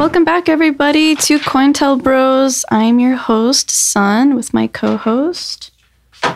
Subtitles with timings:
[0.00, 2.64] Welcome back, everybody, to Cointel Bros.
[2.70, 5.72] I'm your host, Sun, with my co-host.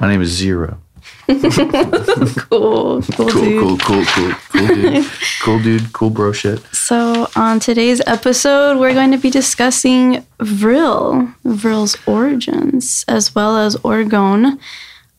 [0.03, 0.83] My name is Zero.
[1.27, 3.61] Cool, cool, Cool, dude.
[3.63, 5.07] cool, cool, cool, cool dude.
[5.43, 6.61] cool dude, cool bro shit.
[6.75, 13.77] So, on today's episode, we're going to be discussing Vril, Vril's origins, as well as
[13.77, 14.59] Orgone,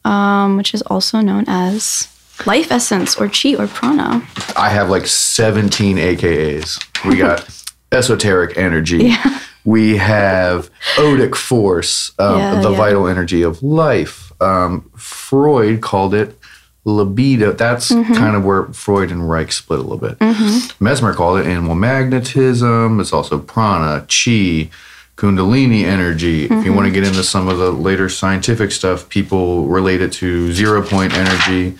[0.05, 2.07] um, which is also known as
[2.45, 4.21] life essence or chi or prana.
[4.55, 6.79] I have like 17 AKAs.
[7.03, 7.49] We got
[7.95, 9.13] esoteric energy.
[9.63, 12.77] We have odic force, um, Yeah, the yeah.
[12.77, 14.31] vital energy of life.
[14.39, 16.37] Um, Freud called it
[16.83, 17.51] libido.
[17.51, 18.13] That's Mm-hmm.
[18.13, 20.17] kind of where Freud and Reich split a little bit.
[20.79, 22.99] Mesmer called it animal magnetism.
[22.99, 24.69] It's also prana, chi,
[25.17, 26.43] kundalini energy.
[26.45, 26.75] If you Mm-hmm.
[26.75, 30.83] want to get into some of the later scientific stuff, people relate it to zero
[30.83, 31.75] point energy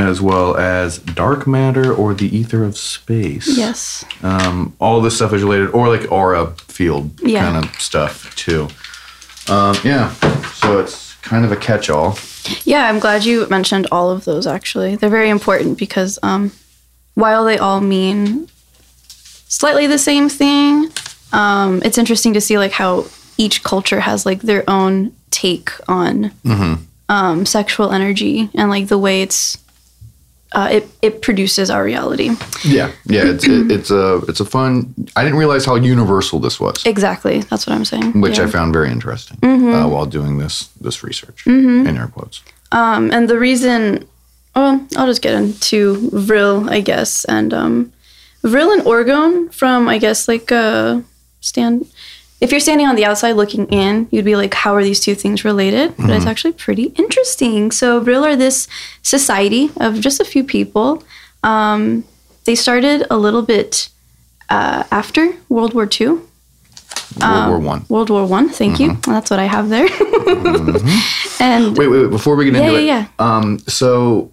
[0.00, 3.56] as well as dark matter or the ether of space.
[3.56, 4.04] Yes.
[4.22, 7.44] Um, all this stuff is related, or like aura field Yeah.
[7.50, 8.68] kind of stuff too.
[9.48, 10.12] Um, yeah,
[10.54, 12.16] so it's kind of a catch all.
[12.64, 14.96] Yeah, I'm glad you mentioned all of those actually.
[14.96, 16.52] They're very important because um,
[17.14, 18.48] while they all mean
[19.48, 20.88] slightly the same thing,
[21.32, 26.32] um, it's interesting to see like how each culture has like their own take on
[27.08, 29.58] um, sexual energy and like the way it's
[30.52, 32.30] uh, it it produces our reality.
[32.64, 34.94] Yeah, yeah, it's it, it's a it's a fun.
[35.16, 38.20] I didn't realize how universal this was, Exactly, that's what I'm saying.
[38.20, 38.44] which Yeah.
[38.44, 42.42] I found very interesting uh, while doing this this research in air quotes.
[42.72, 44.06] Um, and the reason,
[44.54, 47.92] well, I'll just get into Vril, I guess, and um,
[48.42, 51.00] Vril and Orgone from, I guess, like uh,
[51.40, 51.86] stand.
[52.40, 55.14] If you're standing on the outside looking in, you'd be like, "How are these two
[55.14, 57.70] things related?" But it's actually pretty interesting.
[57.70, 58.66] So Vril are this
[59.02, 61.04] society of just a few people.
[61.42, 62.04] Um,
[62.44, 63.90] they started a little bit
[64.48, 66.06] uh, after World War II.
[67.20, 67.84] World War One.
[67.88, 68.48] World War One.
[68.48, 68.94] Thank you.
[69.06, 69.86] That's what I have there.
[71.40, 74.32] and Wait, wait, wait, before we get into Yeah, it, yeah, Um, so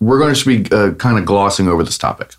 [0.00, 2.34] we're going to be uh, kind of glossing over this topic.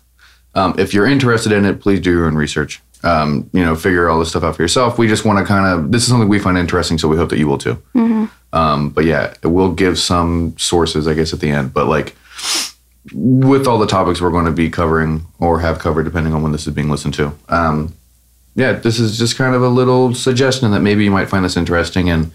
[0.54, 2.80] Um, if you're interested in it, please do your own research.
[3.04, 4.96] Um, you know, figure all this stuff out for yourself.
[4.96, 7.28] We just want to kind of this is something we find interesting, so we hope
[7.30, 7.76] that you will too.
[8.54, 11.74] Um, but yeah, we'll give some sources, I guess, at the end.
[11.74, 12.14] But like
[13.12, 16.52] with all the topics we're going to be covering or have covered, depending on when
[16.52, 17.32] this is being listened to.
[17.48, 17.92] Um,
[18.54, 21.56] yeah, this is just kind of a little suggestion that maybe you might find this
[21.56, 22.30] interesting and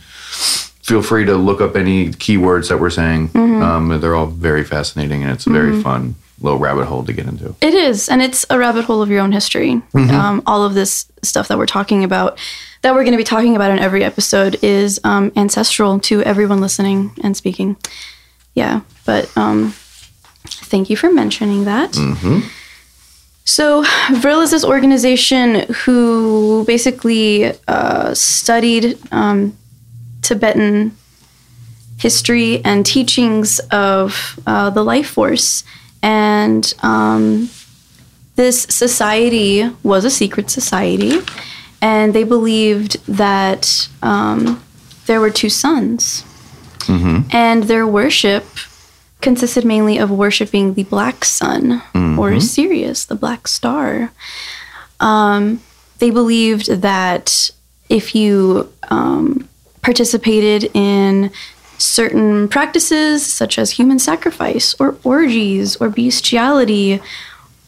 [0.89, 3.29] feel free to look up any keywords that we're saying.
[3.35, 7.27] Um, they're all very fascinating and it's a very fun little rabbit hole to get
[7.27, 7.53] into.
[7.61, 9.83] It is, and it's a rabbit hole of your own history.
[9.93, 12.39] Um, all of this stuff that we're talking about,
[12.81, 16.59] that we're going to be talking about in every episode, is um, ancestral to everyone
[16.59, 17.77] listening and speaking.
[18.55, 19.73] Yeah, but um,
[20.45, 21.93] thank you for mentioning that.
[23.43, 23.83] So,
[24.13, 29.55] Vril is this organization who basically uh, studied um,
[30.21, 30.95] Tibetan
[31.97, 35.63] history and teachings of uh, the life force.
[36.01, 37.49] And um,
[38.35, 41.19] this society was a secret society,
[41.81, 44.63] and they believed that um,
[45.07, 46.23] there were two suns.
[47.31, 48.45] And their worship
[49.21, 51.81] consisted mainly of worshiping the black sun
[52.17, 54.11] or Sirius, the black star.
[55.01, 55.61] Um,
[55.99, 57.51] they believed that
[57.89, 59.49] if you um,
[59.81, 61.31] participated in
[61.77, 67.01] certain practices such as human sacrifice or orgies or bestiality,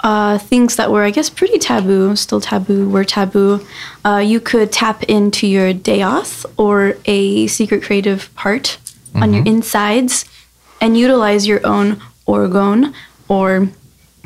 [0.03, 3.66] uh, things that were, I guess, pretty taboo, still taboo, were taboo,
[4.03, 8.77] uh, you could tap into your Daath or a secret creative part
[9.13, 10.25] on your insides
[10.79, 12.94] and utilize your own orgone
[13.27, 13.69] or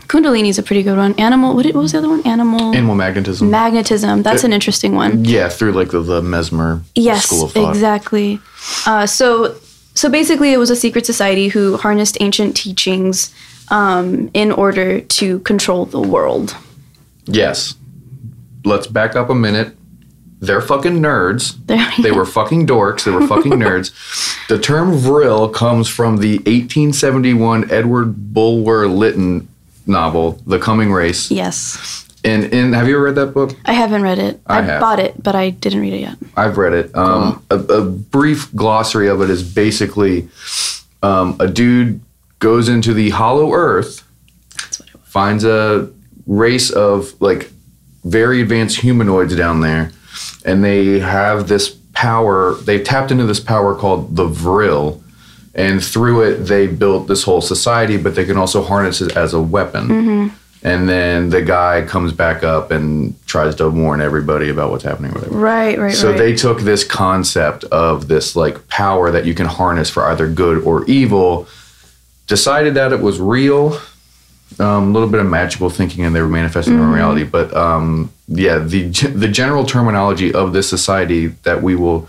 [0.08, 1.14] kundalini is a pretty good one.
[1.20, 2.26] Animal, what, what was the other one?
[2.26, 3.50] Animal Animal magnetism.
[3.50, 4.24] magnetism.
[4.24, 5.26] That's an interesting one.
[5.26, 7.70] yeah, through like the, the mesmer Yes, school of thought.
[7.70, 8.40] exactly.
[8.86, 9.56] Uh, so,
[9.94, 13.34] so basically, it was a secret society who harnessed ancient teachings
[13.70, 16.56] um, in order to control the world.
[17.26, 17.76] Yes.
[18.64, 19.75] Let's back up a minute.
[20.42, 21.56] They're fucking nerds.
[22.04, 23.06] They were fucking dorks.
[23.06, 23.92] They were fucking nerds.
[24.50, 29.48] The term vril comes from the 1871 Edward Bulwer Lytton
[29.88, 31.30] novel, The Coming Race.
[31.32, 33.52] Yes, And, and have you ever read that book?
[33.66, 34.40] I haven't read it.
[34.48, 36.18] I I, bought it, but I didn't read it yet.
[36.36, 36.96] I've read it.
[36.96, 40.28] Um, a, a brief glossary of it is basically
[41.04, 42.02] um, a dude
[42.40, 44.04] goes into the hollow earth,
[44.58, 45.04] That's what it was.
[45.08, 45.90] finds a
[46.28, 47.52] race of like
[48.04, 49.92] very advanced humanoids down there,
[50.46, 52.56] and they have this power.
[52.56, 55.02] They've tapped into this power called the Vril,
[55.56, 57.98] and through it they built this whole society.
[57.98, 60.31] But they can also harness it as a weapon.
[60.63, 65.13] and then the guy comes back up and tries to warn everybody about what's happening
[65.13, 65.31] with it.
[65.31, 66.18] Right, right, So right.
[66.18, 70.63] they took this concept of this like power that you can harness for either good
[70.63, 71.48] or evil,
[72.28, 73.80] decided that it was real,
[74.60, 76.84] um, a little bit of magical thinking, and they were manifesting Mm-hmm.
[76.84, 77.24] in reality.
[77.25, 78.90] But um, yeah, the
[79.24, 82.08] the general terminology of this society that we will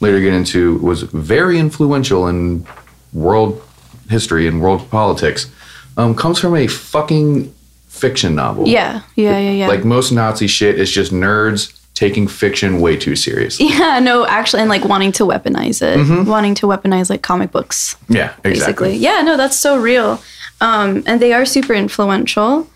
[0.00, 2.66] later get into was very influential in
[3.12, 3.62] world
[4.08, 5.50] history and world politics.
[5.96, 7.52] Um, comes from a fucking
[7.88, 8.68] fiction novel.
[8.68, 9.68] yeah, yeah, yeah, yeah.
[9.68, 13.66] Like most Nazi shit is just nerds taking fiction way too seriously.
[13.70, 17.96] yeah, no, actually, and like wanting to weaponize it, wanting to weaponize like comic books.
[18.08, 18.50] Yeah, basically.
[18.50, 18.96] exactly.
[18.96, 20.22] Yeah, no, that's so real.
[20.60, 22.68] Um, and they are super influential.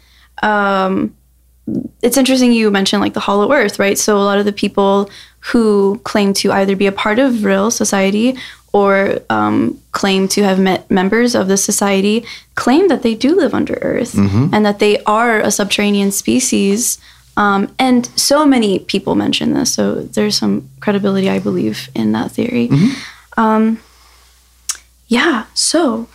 [0.42, 1.14] Um,
[2.02, 3.96] it's interesting you mentioned like the Hollow Earth, right?
[3.96, 5.08] So a lot of the people
[5.38, 8.36] who claim to either be a part of Vril society
[8.72, 12.24] or um, claim to have met members of the society
[12.54, 16.98] claim that they do live under Earth and that they are a subterranean species.
[17.36, 22.30] Um, and so many people mention this, so there's some credibility, I believe, in that
[22.32, 22.70] theory.
[23.36, 23.80] Um,
[25.08, 26.08] yeah, so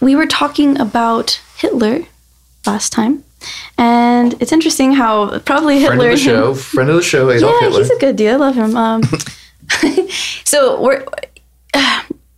[0.00, 2.02] we were talking about Hitler
[2.66, 3.24] last time,
[3.78, 5.96] and it's interesting how probably Hitler.
[5.96, 7.78] Friend of the show, friend of the show, Adolf yeah, Hitler.
[7.80, 8.30] he's a good dude.
[8.32, 8.76] I love him.
[8.76, 9.02] Um,
[10.44, 11.04] so we're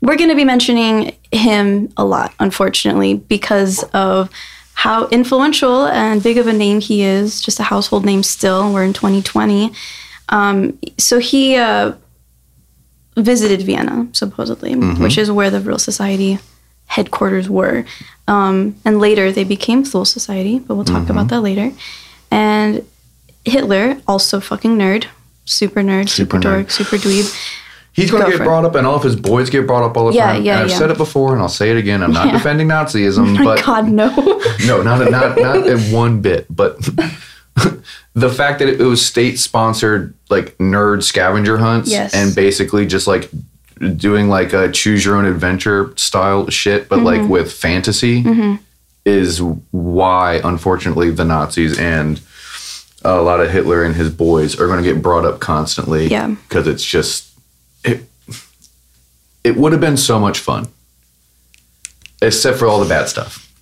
[0.00, 4.30] we're going to be mentioning him a lot, unfortunately, because of
[4.74, 7.40] how influential and big of a name he is.
[7.40, 8.72] Just a household name still.
[8.72, 9.72] We're in 2020.
[10.28, 11.92] Um, so he uh,
[13.16, 16.38] visited Vienna, supposedly, which is where the Vril Society
[16.86, 17.84] headquarters were.
[18.28, 21.72] Um, and later they became Thule Society, but we'll talk about that later.
[22.30, 22.84] And
[23.44, 25.06] Hitler, also fucking nerd,
[25.44, 26.42] super nerd, super, Super nerd.
[26.42, 27.50] dork, super dweeb.
[27.92, 30.08] He's going to get brought up, and all of his boys get brought up all
[30.10, 30.42] the Yeah, time.
[30.42, 30.78] yeah, and I've yeah.
[30.78, 32.02] said it before, and I'll say it again.
[32.02, 32.32] I'm not Yeah.
[32.32, 34.08] defending Nazism, but God, no.
[34.66, 36.46] no, not not not in one bit.
[36.50, 36.76] But
[38.14, 42.14] the fact that it was state-sponsored, like nerd scavenger hunts, Yes.
[42.14, 43.30] and basically just like
[43.96, 47.06] doing like a choose your own adventure style shit, but Mm-hmm.
[47.06, 48.24] like with fantasy,
[49.04, 52.20] is why unfortunately the Nazis and
[53.04, 56.08] a lot of Hitler and his boys are going to get brought up constantly.
[56.08, 56.34] Yeah.
[56.48, 57.30] because it's just
[57.84, 58.04] it.
[59.44, 60.68] It would have been so much fun,
[62.22, 63.52] except for all the bad stuff.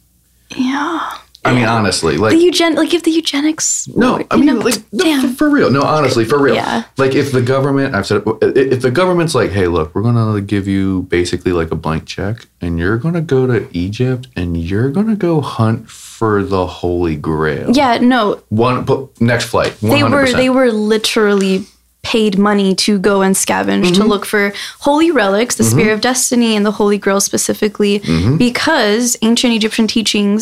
[0.57, 1.19] yeah.
[1.45, 3.89] I mean, honestly, like The eugen, like if the eugenics.
[3.97, 5.73] no, were- I mean, know, like no, for, for real.
[5.73, 6.55] No, honestly, for real.
[6.55, 6.85] Yeah.
[6.99, 10.69] Like if the government, I've said, if the government's like, hey, look, we're gonna give
[10.69, 15.17] you basically like a blank check, and you're gonna go to Egypt, and you're gonna
[15.17, 15.91] go hunt
[16.23, 17.69] for the Holy Grail.
[17.73, 19.73] yeah, no, One but next flight.
[19.81, 19.91] 100%.
[19.91, 21.65] they were they were literally
[22.05, 24.01] paid money to go and scavenge Mm-hmm.
[24.03, 24.53] to look for
[24.87, 28.37] holy relics the spear of destiny and the holy grail specifically Mm-hmm.
[28.47, 30.41] because ancient egyptian teachings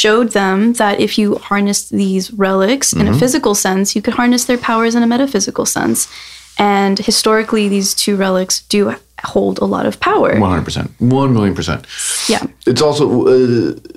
[0.00, 3.00] showed them that if you harnessed these relics Mm-hmm.
[3.06, 5.98] in a physical sense you could harness their powers in a metaphysical sense
[6.58, 8.82] and historically these two relics do
[9.24, 11.86] hold a lot of power One hundred percent, one million percent.
[12.28, 13.30] yeah It's also uh,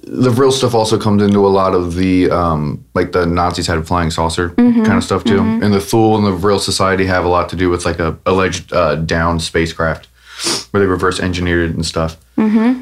[0.07, 0.74] the Vril stuff.
[0.75, 4.50] Also comes into a lot of the um, like the Nazis had a flying saucer
[4.50, 7.56] kind of stuff too, and the Thule and the Vril society have a lot to
[7.56, 10.07] do with like a alleged uh, down spacecraft
[10.72, 12.18] where they reverse engineered it and stuff.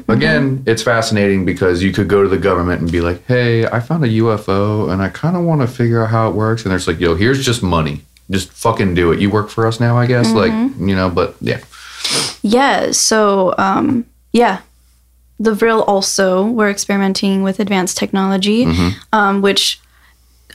[0.08, 3.80] Again, it's fascinating because you could go to the government and be like, "Hey, I
[3.80, 6.70] found a UFO and I kind of want to figure out how it works," and
[6.72, 9.20] there's like, "Yo, here's just money." Just fucking do it.
[9.20, 10.32] You work for us now, I guess.
[10.32, 11.60] Like, you know, but yeah.
[12.42, 14.60] Yeah, so um, yeah,
[15.40, 18.64] the Vril also were experimenting with advanced technology,
[19.12, 19.80] um, which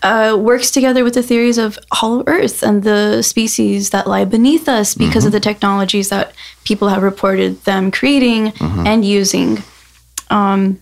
[0.04, 4.70] uh, works together with the theories of Hollow Earth and the species that lie beneath
[4.70, 8.54] us because of the technologies that people have reported them creating
[8.88, 9.58] and using.
[10.30, 10.80] Um,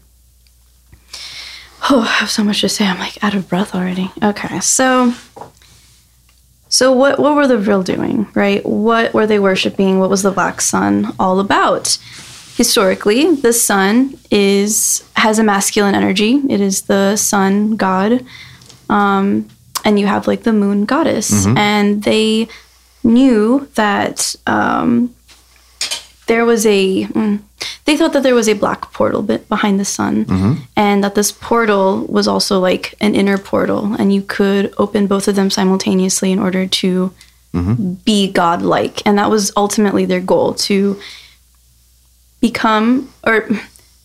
[1.90, 2.86] oh, I have so much to say.
[2.86, 4.12] I'm like out of breath already.
[4.22, 5.14] Okay, so.
[6.70, 8.66] So what what were the Vril doing, right?
[8.66, 10.00] What were they worshiping?
[10.00, 11.98] What was the black sun all about?
[12.56, 16.42] Historically, the sun is has a masculine energy.
[16.50, 18.26] It is the sun god,
[18.90, 19.48] um,
[19.86, 22.48] and you have like the moon goddess, and they
[23.04, 25.14] knew that um,
[26.28, 27.06] there was a.
[27.06, 27.40] mm,
[27.86, 30.26] they thought that there was a black portal bit behind the sun,
[30.76, 35.28] and that this portal was also like an inner portal, and you could open both
[35.28, 37.12] of them simultaneously in order to
[38.06, 41.00] be godlike, and that was ultimately their goal to
[42.40, 43.48] become or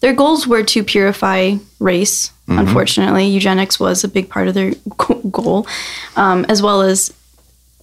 [0.01, 2.33] their goals were to purify race.
[2.49, 4.73] Unfortunately, eugenics was a big part of their
[5.31, 5.67] goal,
[6.17, 7.13] um, as well as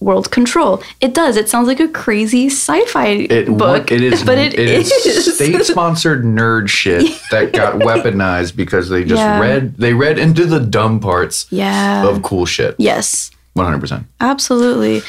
[0.00, 0.82] world control.
[1.00, 1.36] It does.
[1.36, 3.92] It sounds like a crazy sci-fi It book.
[3.92, 4.24] It is.
[4.30, 5.34] but it is.
[5.36, 9.38] state-sponsored nerd shit that got weaponized because they just Yeah.
[9.38, 9.76] read.
[9.76, 12.06] They read into the dumb parts yeah.
[12.08, 12.74] of cool shit.
[12.78, 13.30] yes.
[13.54, 14.06] One hundred percent.
[14.20, 15.02] Absolutely.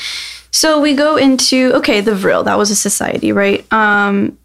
[0.51, 2.43] So we go into okay, the Vril.
[2.43, 3.65] That was a society, right?
[3.71, 4.37] Um,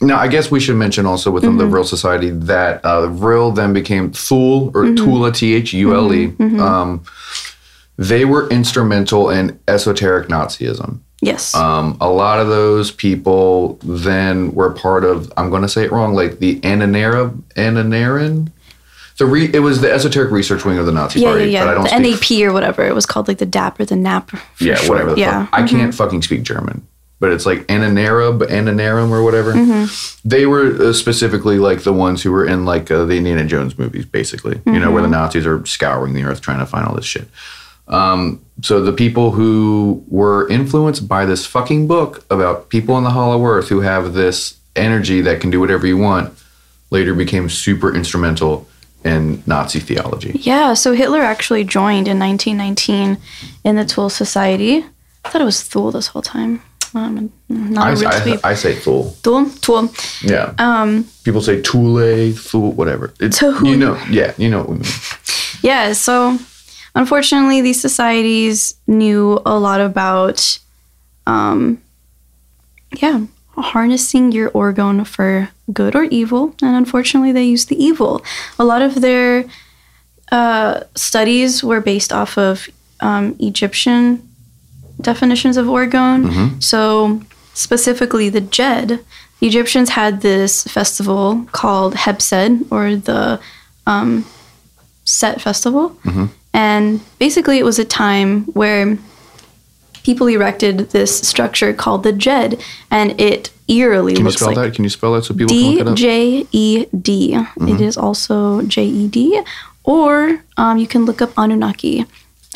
[0.00, 1.58] Now, I guess we should mention also within Mm-hmm.
[1.60, 4.96] the Vril Society that uh, Vril then became Thule or Mm-hmm.
[5.04, 6.26] Tula, T H U L E.
[7.96, 10.98] They were instrumental in esoteric Nazism.
[11.22, 11.54] yes.
[11.54, 15.92] Um, a lot of those people then were part of, I'm going to say it
[15.92, 18.50] wrong, like the Ananera, Ananaran?
[19.18, 21.44] The re, it was the esoteric research wing of the Nazi yeah, Party.
[21.50, 21.88] yeah, But I yeah.
[21.88, 22.10] don't The
[22.40, 22.84] NAP or whatever.
[22.84, 24.30] It was called like the DAP or the NAP.
[24.58, 24.88] Yeah, short.
[24.88, 25.46] whatever yeah.
[25.46, 25.50] fuck.
[25.54, 26.84] I can't fucking speak German,
[27.20, 29.52] but it's like Ananera, Ananarum or whatever.
[29.52, 30.28] Mm-hmm.
[30.28, 33.78] They were uh, specifically like the ones who were in like uh, the Indiana Jones
[33.78, 34.60] movies, basically.
[34.66, 35.12] You know, where Mm-hmm.
[35.12, 37.28] the Nazis are scouring the earth trying to find all this shit.
[37.88, 43.10] Um, so the people who were influenced by this fucking book about people in the
[43.10, 46.32] Hollow Earth who have this energy that can do whatever you want,
[46.90, 48.68] later became super instrumental
[49.04, 50.32] in Nazi theology.
[50.40, 53.18] Yeah, so Hitler actually joined in 1919
[53.64, 54.84] in the Thule Society.
[55.24, 56.62] I thought it was Thule this whole time.
[56.94, 58.40] Um, not I, a real I, tweet.
[58.44, 59.10] I say Thule.
[59.22, 59.92] Thule, Thule.
[60.22, 60.54] Yeah.
[60.58, 63.12] Um, People say Thule, Thule, whatever.
[63.20, 63.64] It's, Thule.
[63.66, 64.84] you know, yeah, you know what we mean.
[65.62, 66.38] Yeah, so
[66.94, 70.58] unfortunately, these societies knew a lot about,
[71.26, 71.80] um,
[72.96, 73.24] yeah,
[73.56, 78.22] harnessing your orgone for good or evil, and unfortunately, they used the evil.
[78.58, 79.44] A lot of their
[80.32, 82.68] uh, studies were based off of
[83.00, 84.26] um, Egyptian
[85.00, 86.24] definitions of orgone.
[86.62, 87.20] So,
[87.54, 89.00] specifically, the Jed.
[89.40, 93.40] The Egyptians had this festival called Heb Sed, or the
[93.86, 94.24] um,
[95.04, 95.96] Set Festival.
[96.54, 98.96] And basically, it was a time where
[100.04, 104.56] people erected this structure called the Jed, and it eerily Can you looks spell like
[104.56, 104.74] that?
[104.74, 105.96] Can you spell that so people can look it up?
[105.96, 107.34] J E D.
[107.60, 109.42] It is also J E D,
[109.82, 112.06] or um, you can look up Anunnaki,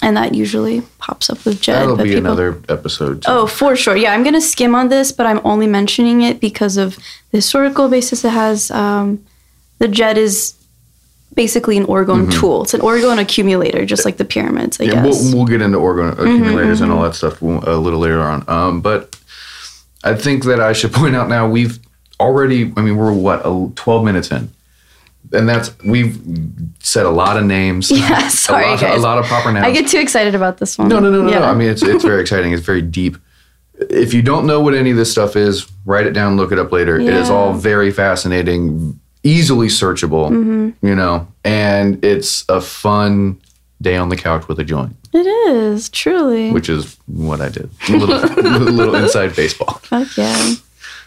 [0.00, 1.74] and that usually pops up with Jed.
[1.74, 3.22] That'll but be people- another episode.
[3.22, 3.30] Too.
[3.30, 3.96] Oh, for sure.
[3.96, 6.96] Yeah, I'm gonna skim on this, but I'm only mentioning it because of
[7.32, 8.70] the historical basis it has.
[8.70, 9.24] Um,
[9.78, 10.54] the Jed is
[11.38, 12.64] basically an orgone tool.
[12.64, 14.92] It's an orgone accumulator, just like the pyramids, I Mm-hmm.
[14.96, 15.22] yeah, guess.
[15.22, 17.06] we'll, we'll get into orgone accumulators and all mm-hmm.
[17.06, 18.44] that stuff a little later on.
[18.48, 19.16] Um, but
[20.02, 21.78] I think that I should point out now we've
[22.18, 22.72] already.
[22.76, 24.50] I mean, we're what a, twelve minutes in,
[25.32, 26.18] and that's we've
[26.80, 27.88] said a lot of names.
[27.94, 28.98] Yeah, sorry, a lot, guys.
[28.98, 29.64] A lot of proper nouns.
[29.64, 30.88] I get too excited about this one.
[30.88, 31.38] No, no, no, no, Yeah.
[31.38, 31.44] no.
[31.46, 32.52] I mean, it's it's very exciting.
[32.52, 33.16] It's very deep.
[33.78, 36.58] If you don't know what any of this stuff is, write it down, look it
[36.58, 36.98] up later.
[36.98, 40.86] It is all very fascinating, easily searchable, Mm-hmm.
[40.86, 43.40] you know, and it's a fun
[43.80, 46.50] day on the couch with a joint, it is truly.
[46.50, 47.70] which is what I did.
[47.88, 48.18] A little,
[48.72, 49.74] little inside baseball.
[49.84, 50.54] Fuck yeah.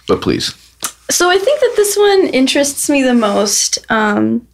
[0.07, 0.53] But please,
[1.09, 4.47] So I think that this one interests me the most um,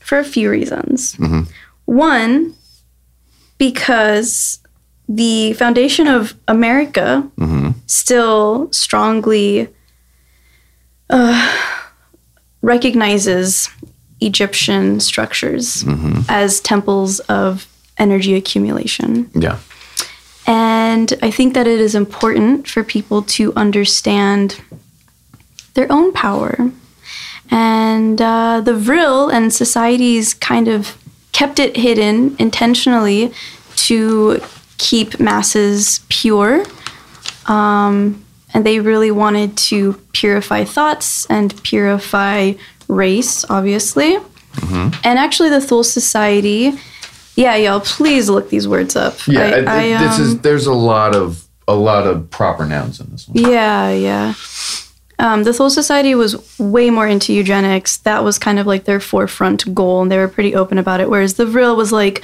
[0.00, 1.16] for a few reasons.
[1.84, 2.54] One,
[3.58, 4.58] because
[5.08, 7.28] the foundation of America
[7.86, 9.68] still strongly
[12.66, 13.70] recognizes
[14.20, 15.84] Egyptian structures
[16.28, 19.30] as temples of energy accumulation.
[19.34, 19.58] yeah.
[20.48, 24.60] And I think that it is important for people to understand
[25.74, 26.70] their own power.
[27.50, 30.96] And uh, the Vril and societies kind of
[31.32, 33.32] kept it hidden intentionally
[33.76, 34.40] to
[34.78, 36.64] keep masses pure.
[37.46, 38.25] Um,
[38.56, 42.54] and they really wanted to purify thoughts and purify
[42.88, 44.16] race, obviously.
[44.72, 46.72] And actually, the Thule Society,
[47.34, 49.14] yeah, y'all, please look these words up.
[49.28, 49.40] Yeah.
[49.40, 52.98] I- it- I, this um, is, there's a lot of, a lot of proper nouns
[52.98, 53.36] in this one.
[53.52, 54.32] Yeah, yeah.
[55.18, 57.98] Um, the Thule Society was way more into eugenics.
[57.98, 61.10] That was kind of like their forefront goal, and they were pretty open about it.
[61.10, 62.22] Whereas the Vril was like,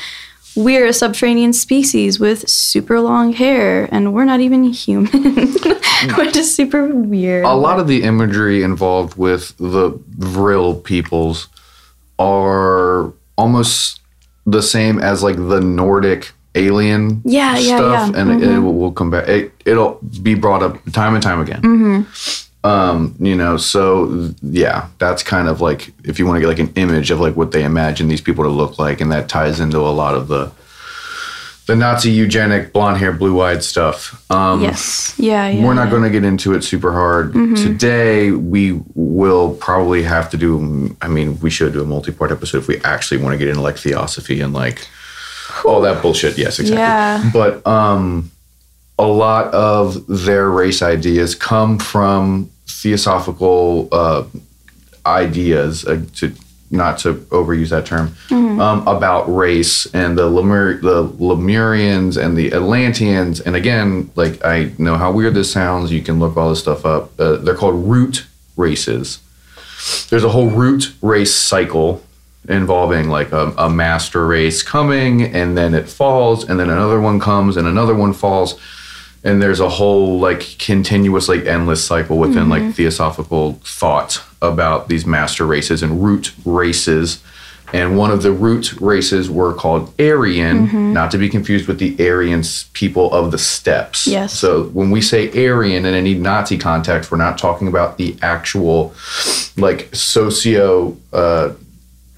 [0.57, 5.11] we're a subterranean species with super long hair, and we're not even human.
[6.17, 7.45] we're just super weird.
[7.45, 11.49] a lot of the imagery involved with the Vril peoples
[12.19, 14.01] are almost
[14.47, 18.21] the same as like the Nordic alien Yeah, yeah, stuff, yeah.
[18.21, 18.31] Mm-hmm.
[18.31, 19.29] and it, it will, will come back.
[19.29, 21.63] It, it'll be brought up time and time again.
[21.63, 22.49] Mm-hmm.
[22.65, 26.61] Um, you know, so yeah, that's kind of like if you want to get like
[26.61, 29.59] an image of like what they imagine these people to look like, and that ties
[29.59, 30.53] into a lot of the
[31.67, 34.31] the Nazi eugenic blonde hair, blue eyed stuff.
[34.31, 35.15] Um, yes.
[35.19, 35.65] Yeah, yeah.
[35.65, 35.87] we're not yeah.
[35.87, 35.91] Mm-hmm.
[35.91, 38.31] going to get into it super hard today.
[38.31, 40.97] We will probably have to do.
[41.01, 43.61] I mean, we should do a multi-part episode if we actually want to get into
[43.61, 44.87] like theosophy and like
[45.65, 46.37] all that bullshit.
[46.37, 46.79] Yes, exactly.
[46.79, 47.31] Yeah.
[47.33, 48.31] But um,
[48.99, 54.25] a lot of their race ideas come from theosophical uh,
[55.07, 56.33] ideas, uh, to
[56.71, 62.53] not to overuse that term, um, about race and the Lemur- the Lemurians and the
[62.53, 63.41] Atlanteans.
[63.41, 65.93] And again, like I know how weird this sounds.
[65.93, 67.19] You can look all this stuff up.
[67.21, 68.27] Uh, they're called root
[68.57, 69.21] races.
[70.09, 72.03] There's a whole root race cycle
[72.49, 77.21] involving like a, a master race coming and then it falls and then another one
[77.21, 78.59] comes and another one falls
[79.25, 85.07] and there's a whole like continuous like endless cycle within like theosophical thought about these
[85.07, 87.23] master races and root races
[87.73, 91.97] and one of the root races were called Aryan, not to be confused with the
[92.07, 92.43] Aryan
[92.75, 94.07] people of the steppes.
[94.07, 94.39] Yes.
[94.39, 98.95] So when we say Aryan in any Nazi context, we're not talking about the actual
[99.57, 101.53] like socio uh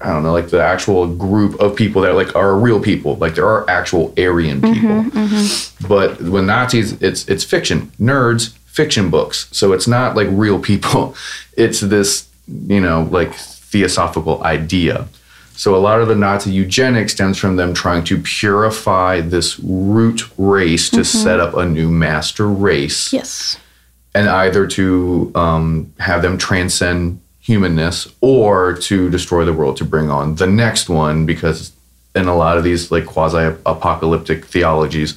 [0.01, 3.15] I don't know, like the actual group of people that like are real people.
[3.15, 5.21] Like there are actual Aryan mm-hmm, people.
[5.21, 5.87] Mm-hmm.
[5.87, 7.91] But with Nazis, it's it's fiction.
[7.99, 9.47] Nerds, fiction books.
[9.51, 11.15] So it's not like real people.
[11.57, 12.27] It's this,
[12.67, 15.07] you know, like theosophical idea.
[15.53, 20.23] So a lot of the Nazi eugenics stems from them trying to purify this root
[20.37, 21.23] race to mm-hmm.
[21.23, 23.57] set up a new master race Yes.
[24.13, 30.09] and either to um, have them transcend humanness or to destroy the world to bring
[30.09, 31.71] on the next one because
[32.15, 35.15] in a lot of these like quasi apocalyptic theologies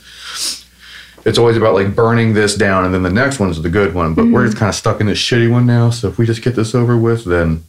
[1.24, 4.14] it's always about like burning this down and then the next one's the good one.
[4.14, 4.46] But we're mm-hmm.
[4.46, 5.90] just kind of stuck in this shitty one now.
[5.90, 7.64] So if we just get this over with then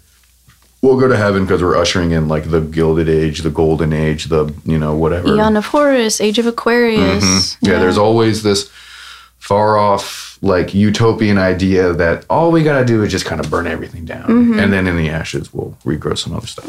[0.82, 4.25] we'll go to heaven because we're ushering in like the gilded age the golden age
[4.25, 5.36] the you know whatever.
[5.36, 7.24] Eon of Horus, Age of Aquarius.
[7.24, 7.66] Mm-hmm.
[7.66, 8.70] yeah, there's always this
[9.50, 13.65] far off like utopian idea that all we gotta do is just kind of burn
[13.68, 14.60] everything down Mm-hmm.
[14.60, 16.65] and then in the ashes we'll regrow some other stuff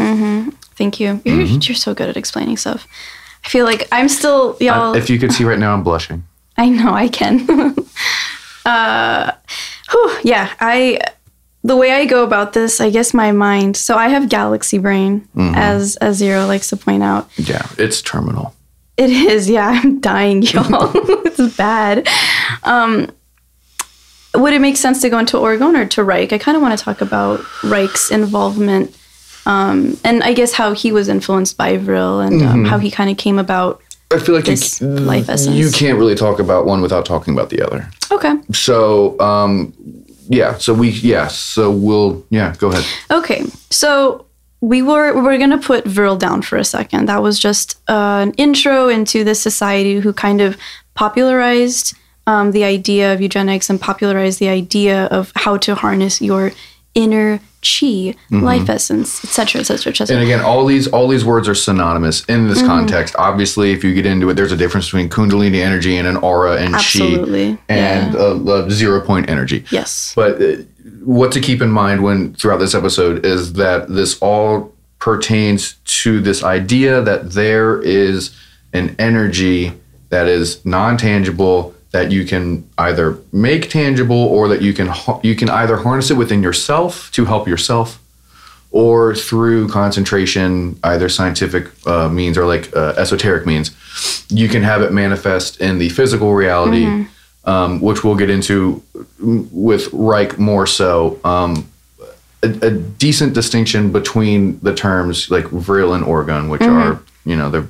[0.81, 1.09] Thank you.
[1.25, 1.59] You're, Mm-hmm.
[1.67, 2.87] you're so good at explaining stuff.
[3.45, 4.93] I feel like I'm still y'all.
[4.95, 6.23] Uh, if you could see right now i'm blushing
[6.65, 7.35] I know I can.
[8.65, 9.33] uh,
[9.91, 10.99] whew, yeah, I.
[11.63, 13.77] The way I go about this, I guess my mind.
[13.77, 15.55] So I have galaxy brain, Mm-hmm.
[15.55, 17.29] as as Zero likes to point out.
[17.37, 18.55] yeah it's terminal
[19.01, 19.69] It is, yeah.
[19.83, 20.93] I'm dying, y'all.
[20.95, 22.07] it's bad.
[22.65, 23.11] Um,
[24.35, 26.33] would it make sense to go into Orgone or to Reich?
[26.33, 28.95] I kind of want to talk about Reich's involvement,
[29.47, 33.11] um, and I guess how he was influenced by Vril and um, how he kind
[33.11, 33.81] of came about.
[34.13, 35.57] i feel like This you, life essence.
[35.57, 38.35] you can't really talk about one without talking about the other Okay.
[38.53, 39.73] so um
[40.29, 44.27] yeah so we yeah so we'll yeah go ahead Okay, so
[44.61, 47.07] we were we were gonna put Vril down for a second.
[47.07, 50.57] That was just uh, an intro into this society who kind of
[50.95, 51.97] popularized
[52.27, 56.53] um, the idea of eugenics and popularized the idea of how to harness your
[56.95, 60.13] inner chi, life essence, etc., etc., Mm-hmm.
[60.13, 63.15] And again, all these all these words are synonymous in this context.
[63.19, 66.57] Obviously, if you get into it, there's a difference between Kundalini energy and an aura
[66.57, 69.65] and Absolutely, chi and uh, uh, zero point energy.
[69.71, 70.13] Yes.
[70.15, 70.57] But uh,
[71.03, 76.21] what to keep in mind when throughout this episode is that this all pertains to
[76.21, 78.37] this idea that there is
[78.73, 79.73] an energy
[80.11, 85.49] that is non-tangible that you can either make tangible or that you can you can
[85.49, 88.01] either harness it within yourself to help yourself
[88.71, 93.75] or through concentration either scientific uh, means or like uh, esoteric means
[94.29, 96.85] you can have it manifest in the physical reality
[97.45, 98.83] um, which we'll get into
[99.21, 101.19] with Reich more so.
[101.25, 101.69] Um,
[102.43, 107.51] a, a decent distinction between the terms like Vril and Orgon, which are you know
[107.51, 107.69] they're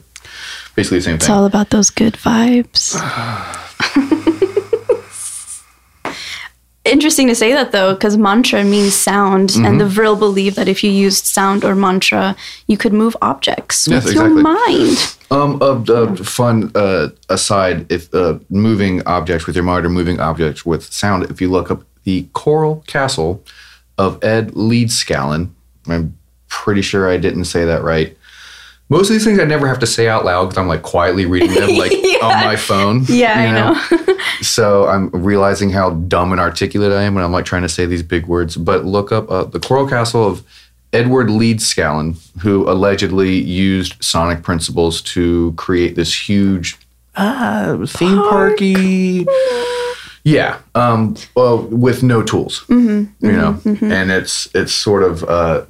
[0.77, 1.35] basically the same It's thing.
[1.35, 2.95] all about those good vibes.
[6.91, 9.65] Interesting to say that though, because mantra means sound, Mm-hmm.
[9.67, 13.87] and the Vril believed that if you used sound or mantra, you could move objects
[13.89, 15.17] Yes, with your mind.
[15.31, 20.19] Um, a, a fun uh, aside: if uh, moving objects with your mind or moving
[20.21, 23.43] objects with sound, if you look up the Coral Castle
[23.97, 25.51] of Ed Leedscallen,
[25.87, 26.17] I'm
[26.49, 28.17] pretty sure I didn't say that right.
[28.91, 31.25] Most of these things I never have to say out loud because I'm like quietly
[31.25, 33.05] reading them like on my phone.
[33.09, 34.17] Yeah, you I know.
[34.43, 37.85] So I'm realizing how dumb and articulate I am when I'm like trying to say
[37.85, 38.57] these big words.
[38.57, 40.43] But look up uh, the Coral Castle of
[40.93, 46.79] Edward Leedscallen, who allegedly used sonic principles to create this huge
[47.17, 49.27] uh, theme parky.
[50.25, 55.65] Yeah, um, well, with no tools, mm-hmm, you know, and it's it's sort of uh,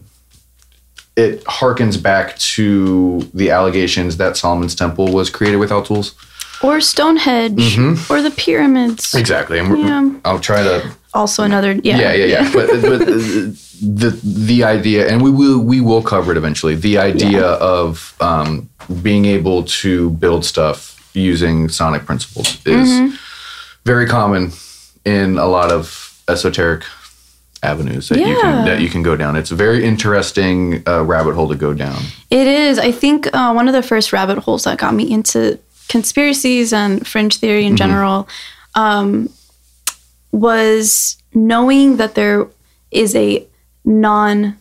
[1.17, 6.15] it harkens back to the allegations that Solomon's Temple was created without tools.
[6.63, 7.79] Or Stonehenge,
[8.11, 9.15] or the pyramids.
[9.15, 10.11] Exactly, and we're- Yeah.
[10.25, 11.99] I'll try to Also another, yeah.
[11.99, 12.53] yeah, yeah, yeah.
[12.53, 13.15] but but uh,
[14.01, 16.77] the the idea, and we will we will cover it eventually.
[16.77, 17.45] The idea
[17.77, 18.69] of um,
[19.03, 20.79] being able to build stuff
[21.15, 23.17] using sonic principles is Mm-hmm.
[23.85, 24.53] very common
[25.05, 25.83] in a lot of
[26.29, 26.83] esoteric
[27.63, 29.37] avenues that you can that you can go down.
[29.37, 32.03] It's a very interesting uh, rabbit hole to go down.
[32.31, 32.79] It is.
[32.79, 37.07] I think uh, one of the first rabbit holes that got me into conspiracies and
[37.07, 38.29] fringe theory in general
[38.75, 39.29] um,
[40.33, 42.47] was knowing that there
[42.91, 43.47] is a
[43.85, 44.57] non.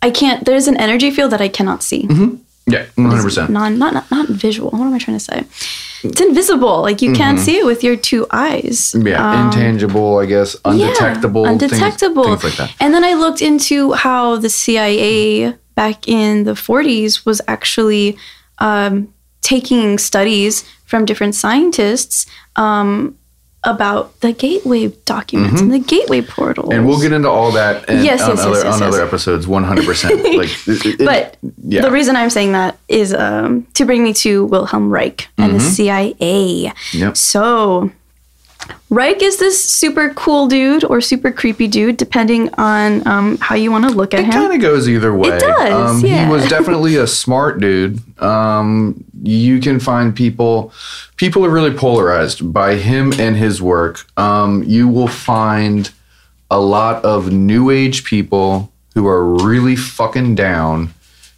[0.00, 0.44] I can't.
[0.44, 2.06] There's an energy field that I cannot see.
[2.66, 3.50] Yeah, one hundred percent.
[3.50, 4.70] Non, not, not not visual.
[4.70, 5.44] What am I trying to say?
[6.04, 6.82] It's invisible.
[6.82, 8.94] Like you can't see it with your two eyes.
[8.98, 12.24] Yeah, intangible, I guess, undetectable, Yeah, things- undetectable.
[12.24, 12.74] things, like that.
[12.80, 18.16] And then I looked into how the CIA back in the 40s was actually
[18.58, 23.16] um, taking studies from different scientists um,
[23.64, 26.68] about the gateway documents and the gateway portals.
[26.70, 26.78] Mm-hmm.
[26.78, 29.46] And we'll get into all that in, Yes, on, yes, other, yes, on other episodes,
[29.46, 30.20] one hundred percent.
[30.36, 31.82] Like, it- it- but yeah.
[31.82, 35.60] the reason I'm saying that is um, to bring me to Wilhelm Reich and the
[35.60, 36.72] CIA.
[36.74, 36.98] Mm-hmm.
[36.98, 37.16] Yep.
[37.16, 37.90] So,
[38.90, 43.72] Reich is this super cool dude or super creepy dude, depending on um, how you
[43.72, 44.30] want to look at It him.
[44.30, 45.30] It kind of goes either way.
[45.30, 46.26] It does, Um, yeah.
[46.26, 48.00] He was definitely a smart dude.
[48.22, 50.72] Um, you can find people.
[51.16, 54.04] People are really polarized by him and his work.
[54.18, 55.90] Um, you will find
[56.50, 60.92] a lot of new age people who are really fucking down,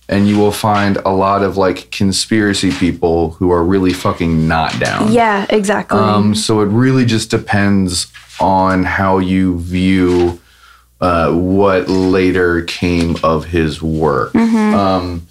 [0.08, 4.78] and you will find a lot of like conspiracy people who are really fucking not
[4.78, 5.12] down.
[5.12, 5.98] yeah, exactly.
[5.98, 8.06] Um, so it really just depends
[8.40, 10.40] on how you view
[11.00, 14.34] uh, what later came of his work.
[14.34, 15.26] Um,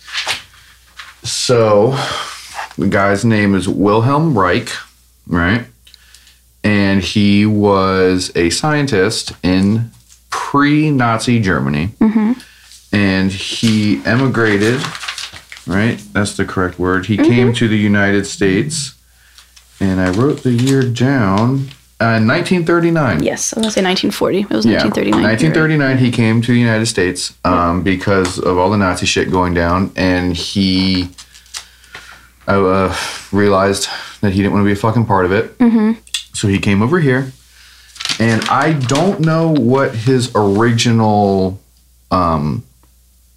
[1.23, 1.91] so
[2.77, 4.69] the guy's name is Wilhelm Reich,
[5.27, 5.65] right?
[6.63, 9.91] And he was a scientist in
[10.29, 11.89] pre-Nazi Germany,
[12.93, 14.81] and he emigrated.
[15.65, 17.05] Right, that's the correct word.
[17.05, 18.95] He came to the United States
[19.79, 21.69] and I wrote the year down.
[21.99, 23.23] Uh, 1939.
[23.23, 24.39] yes, I was going to say 1940.
[24.39, 25.23] It was Yeah, 1939.
[25.23, 25.97] 1939.
[25.99, 29.91] He came to the United States um, because of all the Nazi shit going down,
[29.95, 31.09] and he
[32.47, 32.93] uh,
[33.31, 33.87] realized
[34.19, 35.57] that he didn't want to be a fucking part of it.
[35.59, 35.93] Mm-hmm.
[36.33, 37.31] So he came over here,
[38.19, 41.61] and I don't know what his original,
[42.11, 42.65] um,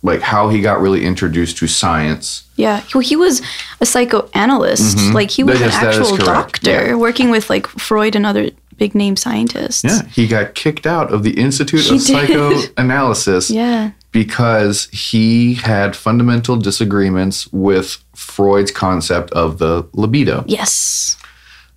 [0.07, 2.45] like how he got really introduced to science.
[2.57, 3.43] Yeah, well, he was
[3.81, 4.99] a psychoanalyst.
[5.13, 6.95] Like he was an actual doctor Yeah.
[6.95, 9.85] working with like Freud and other big name scientists.
[9.85, 12.29] Yeah, he got kicked out of the Institute He of did.
[12.29, 13.51] Psychoanalysis.
[13.63, 13.91] Yeah.
[14.13, 20.45] because he had fundamental disagreements with Freud's concept of the libido.
[20.47, 21.17] Yes.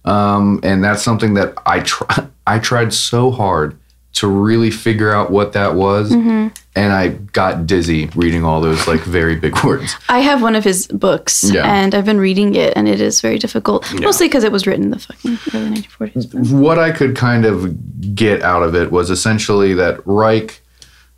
[0.05, 3.77] Um, and that's something that I try, I tried so hard
[4.19, 6.47] to really figure out what that was, Mm-hmm.
[6.75, 9.95] and I got dizzy reading all those like very big words.
[10.09, 11.63] I have one of his books Yeah.
[11.65, 13.85] and I've been reading it and it is very difficult.
[14.01, 16.31] Mostly because it was written in the fucking early 1940s.
[16.51, 20.61] But What I could kind of get out of it was essentially that Reich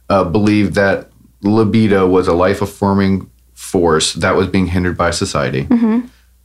[0.10, 1.10] uh, believed that
[1.42, 5.68] libido was a life affirming force that was being hindered by society.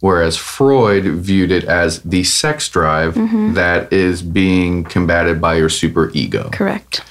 [0.01, 3.15] Whereas Freud viewed it as the sex drive
[3.55, 6.51] that is being combated by your super ego.
[6.53, 7.03] correct.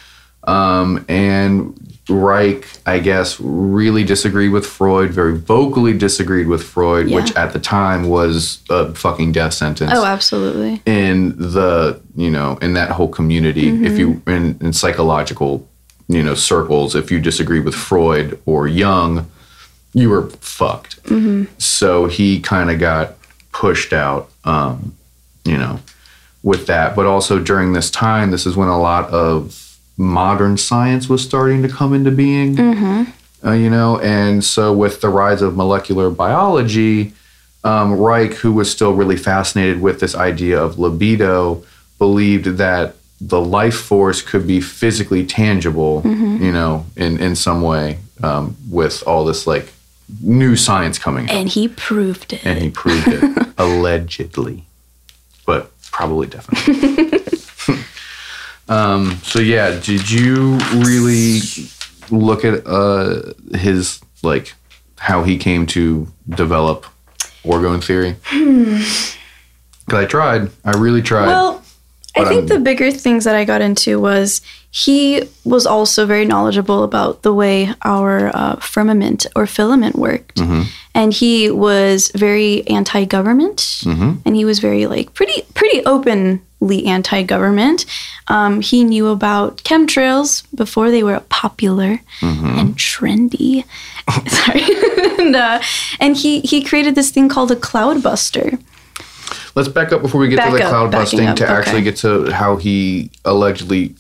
[0.44, 1.74] Um, and
[2.08, 7.16] Reich, I guess, really disagreed with Freud, very vocally disagreed with Freud, Yeah.
[7.16, 10.84] which at the time was a fucking death sentence Oh, absolutely.
[10.86, 15.68] in the you know in that whole community if you in, in psychological
[16.08, 19.26] you know circles if you disagree with freud or jung
[19.96, 21.00] you were fucked.
[21.58, 23.16] So he kind of got
[23.52, 24.94] pushed out um
[25.44, 25.80] you know
[26.44, 26.96] with that.
[26.96, 29.36] But also during this time this is when a lot of
[29.98, 32.56] modern science was starting to come into being.
[33.44, 37.14] Uh, you know and so with the rise of molecular biology
[37.64, 41.64] um, Reich, who was still really fascinated with this idea of libido,
[41.98, 46.02] believed that the life force could be physically tangible,
[46.44, 49.72] you know, in, in some way um, with all this like
[50.22, 51.30] new science coming.
[51.30, 52.46] And he proved it.
[52.46, 54.66] And he proved it, allegedly,
[55.46, 57.20] but probably definitely.
[58.70, 61.40] um, so, yeah, did you really
[62.10, 64.54] look at uh, his, like,
[64.98, 66.86] how he came to develop
[67.44, 68.16] orgone theory?
[69.86, 70.50] Because I tried.
[70.64, 71.28] I really tried.
[71.28, 71.65] Well,
[72.18, 76.26] I think I'm- the bigger things that I got into was he was also very
[76.26, 80.64] knowledgeable about the way our uh, firmament or filament worked, Mm-hmm.
[80.94, 84.12] and he was very anti-government, Mm-hmm.
[84.26, 87.86] and he was very like pretty pretty openly anti-government.
[88.28, 92.60] Um, he knew about chemtrails before they were popular Mm-hmm.
[92.60, 93.64] and trendy.
[94.28, 94.64] Sorry,
[95.20, 95.60] and uh,
[96.00, 98.58] and he he created this thing called a cloud buster.
[99.56, 101.82] Let's back up before we get Back to the up, cloud busting up, to actually
[101.82, 103.96] get to how he allegedly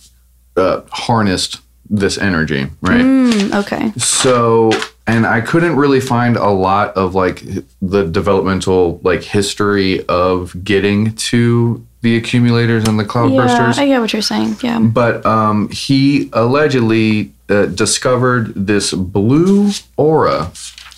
[0.58, 3.02] uh, harnessed this energy, right?
[3.02, 3.94] Mm, okay.
[3.98, 4.72] So,
[5.08, 7.44] and I couldn't really find a lot of like
[7.82, 13.74] the developmental like history of getting to the accumulators and the cloud Yeah.
[13.78, 14.58] I get what you're saying.
[14.62, 14.80] Yeah.
[14.80, 20.52] but um, he allegedly uh, discovered this blue aura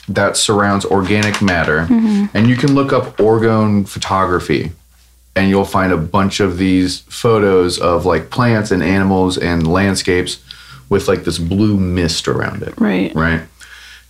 [0.07, 1.81] that surrounds organic matter.
[1.81, 2.25] Mm-hmm.
[2.35, 4.71] And you can look up orgone photography
[5.35, 10.43] and you'll find a bunch of these photos of like plants and animals and landscapes
[10.89, 13.13] with like this blue mist around it Right.
[13.13, 13.41] right?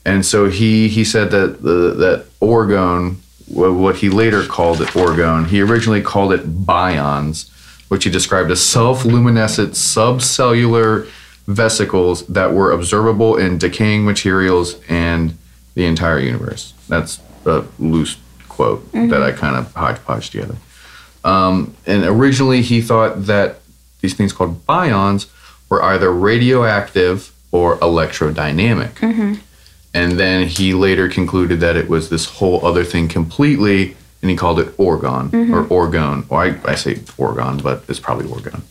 [0.05, 5.47] And so he he said that the that orgone, what he later called it orgone,
[5.47, 7.49] he originally called it bions,
[7.89, 11.09] which he described as self-luminescent subcellular
[11.47, 15.37] vesicles that were observable in decaying materials and
[15.77, 16.73] the entire universe.
[16.89, 18.17] That's a loose
[18.49, 20.55] quote that I kind of hodgepodge together.
[21.23, 23.59] Um, and originally he thought that
[24.01, 25.27] these things called bions
[25.69, 28.99] were either radioactive or electrodynamic.
[29.93, 34.35] And then he later concluded that it was this whole other thing completely, and he
[34.35, 36.25] called it orgon or orgone.
[36.29, 38.61] Or I, I say orgon, but it's probably orgone.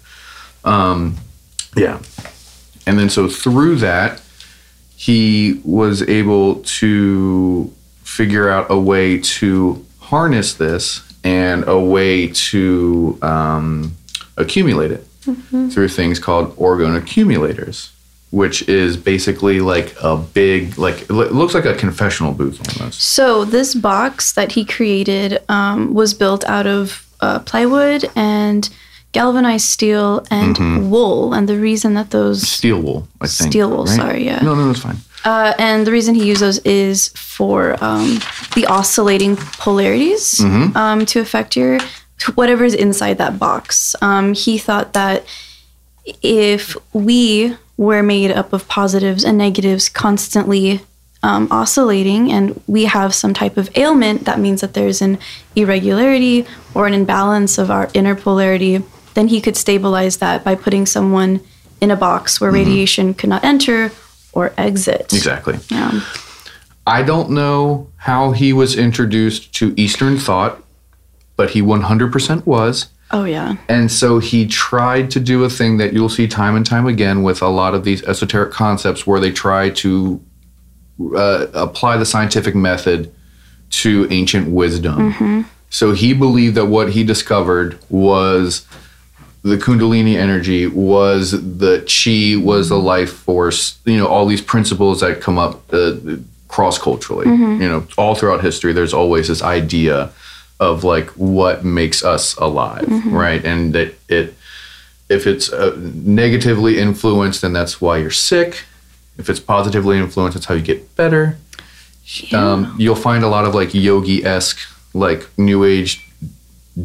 [0.65, 1.17] Um,
[1.77, 2.01] yeah.
[2.85, 4.23] And then so through that,
[4.97, 13.19] he was able to figure out a way to harness this and a way to
[13.21, 13.95] um,
[14.37, 15.07] accumulate it
[15.71, 17.91] through things called orgone accumulators,
[18.31, 23.01] which is basically like a big, like it looks like a confessional booth almost.
[23.03, 28.71] So this box that he created um, was built out of uh, plywood and
[29.19, 30.91] galvanized steel and Mm-hmm.
[30.93, 31.35] wool.
[31.35, 33.51] And the reason that those Steel wool, I think.
[33.53, 34.41] Steel wool, sorry, yeah.
[34.49, 34.99] No, no, that's fine.
[35.33, 36.97] uh, and the reason he used those is
[37.37, 38.09] for um,
[38.57, 40.77] the oscillating polarities Mm-hmm.
[40.83, 41.79] um, to affect your
[42.39, 43.95] whatever's inside that box.
[44.09, 45.19] Um, he thought that
[46.23, 50.81] if we were made up of positives and negatives constantly
[51.23, 55.19] um, oscillating and we have some type of ailment, that means that there's an
[55.55, 58.83] irregularity or an imbalance of our inner polarity,
[59.17, 61.41] then he could stabilize that by putting someone
[61.81, 63.91] in a box where radiation could not enter
[64.33, 65.13] or exit.
[65.13, 65.59] Exactly.
[65.71, 66.03] Yeah.
[66.87, 70.63] I don't know how he was introduced to Eastern thought,
[71.35, 72.91] but he 100% was.
[73.11, 73.57] Oh, yeah.
[73.69, 77.23] And so he tried to do a thing that you'll see time and time again
[77.23, 80.23] with a lot of these esoteric concepts where they try to
[81.17, 83.13] uh, apply the scientific method
[83.71, 85.47] to ancient wisdom.
[85.71, 88.67] So he believed that what he discovered was
[89.51, 91.23] the kundalini energy was
[91.65, 92.19] the chi
[92.51, 95.95] was the life force you know all these principles that come up uh,
[96.55, 97.29] cross culturally
[97.63, 99.97] you know all throughout history there's always this idea
[100.59, 102.89] of like what makes us alive
[103.25, 103.43] right?
[103.45, 104.27] And that it
[105.09, 105.77] if it's uh,
[106.23, 108.65] negatively influenced then that's why you're sick.
[109.19, 111.37] If it's positively influenced that's how you get better.
[112.33, 114.59] Um, you'll find a lot of like yogi-esque
[114.95, 115.93] like new age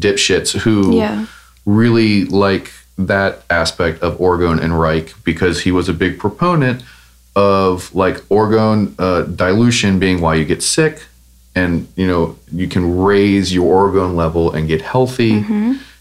[0.04, 1.26] dipshits who Yeah.
[1.64, 6.82] Really like that aspect of Orgone and Reich because he was a big proponent
[7.34, 11.06] of like orgone uh, dilution being why you get sick
[11.54, 15.40] and you know you can raise your orgone level and get healthy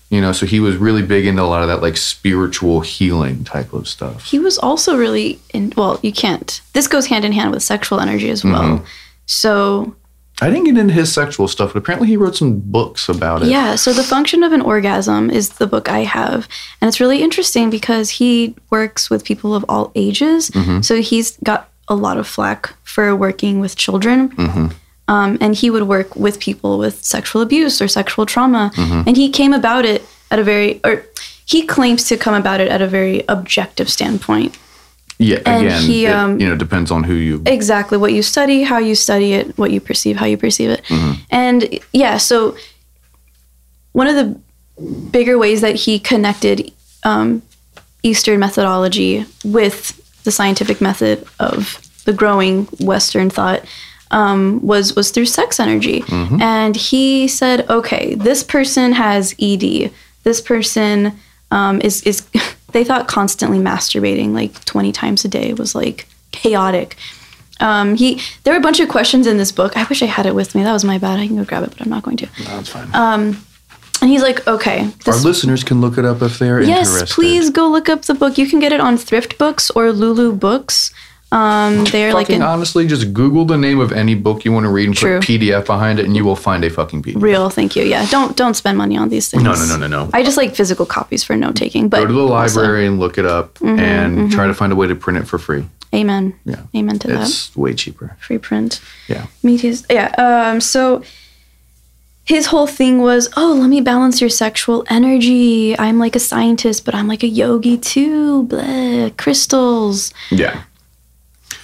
[0.09, 3.45] you know so he was really big into a lot of that like spiritual healing
[3.45, 6.61] type of stuff He was also really in, well, you can't.
[6.73, 8.83] This goes hand in hand with sexual energy as well.
[9.25, 9.95] So,
[10.41, 13.51] i didn't get into his sexual stuff but apparently he wrote some books about it
[13.51, 16.47] yeah, so The Function of an Orgasm is the book I have.
[16.79, 20.49] And it's really interesting because he works with people of all ages.
[20.51, 20.81] Mm-hmm.
[20.81, 24.29] So, he's got a lot of flack for working with children.
[24.29, 24.67] Mm-hmm.
[25.07, 28.71] Um, and he would work with people with sexual abuse or sexual trauma.
[28.75, 29.07] Mm-hmm.
[29.07, 31.05] And he came about it at a very, or
[31.45, 34.57] he claims to come about it at a very objective standpoint.
[35.21, 38.23] Yeah And again he, it, um, you know depends on who you exactly what you
[38.23, 40.81] study, how you study it, what you perceive, how you perceive it.
[41.29, 42.55] And yeah, so
[43.93, 44.27] one of the
[45.11, 46.71] bigger ways that he connected
[47.03, 47.41] um,
[48.03, 53.63] Eastern methodology with the scientific method of the growing Western thought
[54.11, 56.03] um, was was through sex energy.
[56.41, 59.91] And he said, okay, this person has ED.
[60.23, 61.13] This person
[61.51, 62.23] um, is is
[62.73, 66.95] they thought constantly masturbating like 20 times a day was like chaotic.
[67.59, 69.77] Um, he there were a bunch of questions in this book.
[69.77, 70.63] I wish I had it with me.
[70.63, 71.19] That was my bad.
[71.19, 72.27] I can go grab it, but I'm not going to.
[72.45, 73.35] That's fine.
[74.01, 77.13] And he's like, okay, Our listeners can look it up if they're Yes, interested.
[77.13, 78.35] please go look up the book.
[78.39, 80.91] You can get it on Thrift Books or Lulu Books.
[81.33, 84.69] Um, they're like an honestly, just Google the name of any book you want to
[84.69, 85.19] read and True.
[85.19, 87.21] put PDF behind it, and you will find a fucking PDF.
[87.21, 87.49] real.
[87.49, 87.83] Thank you.
[87.83, 89.41] Yeah, don't don't spend money on these things.
[89.43, 90.09] No, no, no, no, no.
[90.13, 91.87] I just like physical copies for note taking.
[91.87, 94.73] But Go to the also- library and look it up, Mm-hmm, and try to find
[94.73, 95.65] a way to print it for free.
[95.93, 96.33] amen.
[96.45, 97.21] Yeah, Amen to that.
[97.21, 98.17] it's way cheaper.
[98.19, 98.81] Free print.
[99.07, 99.27] Yeah.
[99.41, 100.07] Media's yeah.
[100.17, 100.59] Um.
[100.59, 101.01] So
[102.25, 105.77] his whole thing was, oh, let me balance your sexual energy.
[105.79, 108.43] I'm like a scientist, but I'm like a yogi too.
[108.43, 109.09] Blah.
[109.17, 110.13] Crystals.
[110.29, 110.63] Yeah.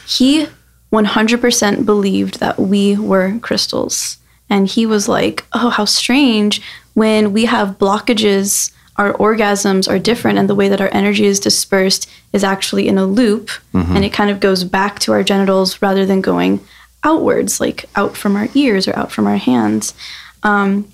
[0.07, 0.47] He
[0.91, 4.17] 100% believed that we were crystals.
[4.49, 6.61] And he was like, oh, how strange.
[6.93, 11.39] When we have blockages, our orgasms are different, and the way that our energy is
[11.39, 15.81] dispersed is actually in a loop, and it kind of goes back to our genitals
[15.83, 16.59] rather than going
[17.03, 19.93] outwards, like out from our ears or out from our hands.
[20.41, 20.87] Um,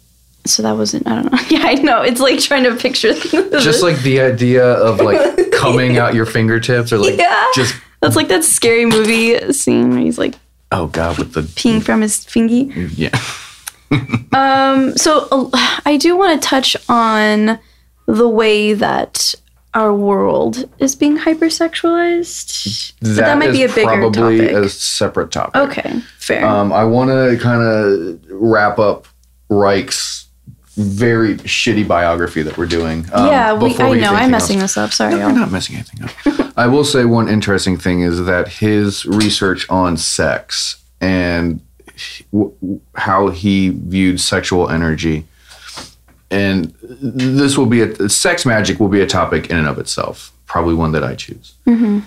[0.45, 1.39] so that wasn't, I don't know.
[1.49, 2.02] Yeah, I know.
[2.02, 3.13] It's like trying to picture.
[3.62, 7.45] Just like the idea of like coming out your fingertips, or like Yeah.
[7.56, 7.73] just
[8.04, 10.36] That's like that scary movie scene where he's like
[10.74, 12.63] oh god, with the peeing from his fingy.
[12.96, 13.18] yeah.
[14.34, 15.50] Um, so uh,
[15.86, 17.60] I do want to touch on
[18.08, 19.36] the way that
[19.76, 22.94] our world is being hypersexualized.
[23.02, 24.56] but that might is be a bigger probably topic.
[24.56, 25.56] a separate topic.
[25.56, 26.44] okay, fair.
[26.44, 29.08] Um, I want to kind of wrap up
[29.50, 30.22] Reich's
[30.75, 33.05] very shitty biography that we're doing.
[33.13, 34.13] um, yeah, we, I get know.
[34.13, 34.75] I'm messing else.
[34.75, 34.91] this up.
[34.91, 35.36] Sorry, We're y'all.
[35.36, 36.51] not messing anything up.
[36.57, 41.62] I will say one interesting thing is that his research on sex and
[42.31, 45.25] w- w- how he viewed sexual energy,
[46.31, 50.31] and this will be a sex magic will be a topic in and of itself,
[50.47, 51.53] probably one that I choose.
[51.67, 51.99] Mm-hmm.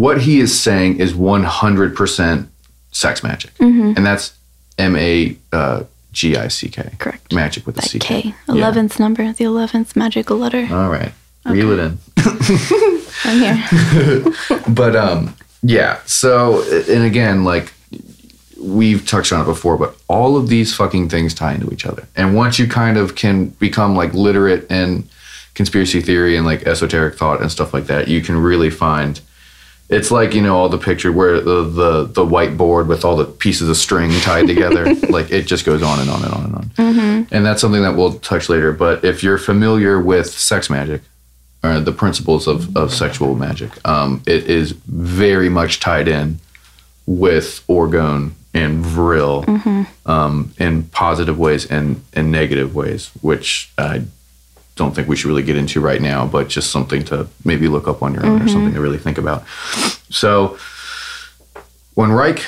[0.00, 2.46] What he is saying is 100%
[2.92, 3.92] sex magic, Mm-hmm.
[3.96, 4.36] and that's
[4.78, 5.82] M A uh,
[6.14, 6.92] G I C K.
[6.98, 7.32] Correct.
[7.32, 8.34] Magic with a That C K, K.
[8.48, 10.66] eleventh number, the eleventh magical letter.
[10.70, 11.12] All right.
[11.44, 11.98] Reel it in.
[13.24, 14.34] I'm here.
[14.68, 17.72] but um yeah so and again like
[18.58, 22.06] we've touched on it before but all of these fucking things tie into each other
[22.16, 25.08] and once you kind of can become like literate in
[25.54, 29.20] conspiracy theory and like esoteric thought and stuff like that you can really find
[29.88, 33.24] it's like you know all the picture where the the, the whiteboard with all the
[33.24, 34.94] pieces of string tied together.
[35.14, 36.70] Like it just goes on and on and on and on.
[37.30, 38.72] And that's something that we'll touch later.
[38.72, 41.02] But if you're familiar with sex magic
[41.64, 43.70] or the principles of, of sexual magic.
[43.88, 46.38] Um, it is very much tied in
[47.06, 49.44] with orgone and vril
[50.06, 54.02] um, in positive ways and in negative ways, which I
[54.76, 57.86] don't think we should really get into right now, but just something to maybe look
[57.86, 59.46] up on your own or something to really think about.
[60.10, 60.58] So
[61.94, 62.44] when Reich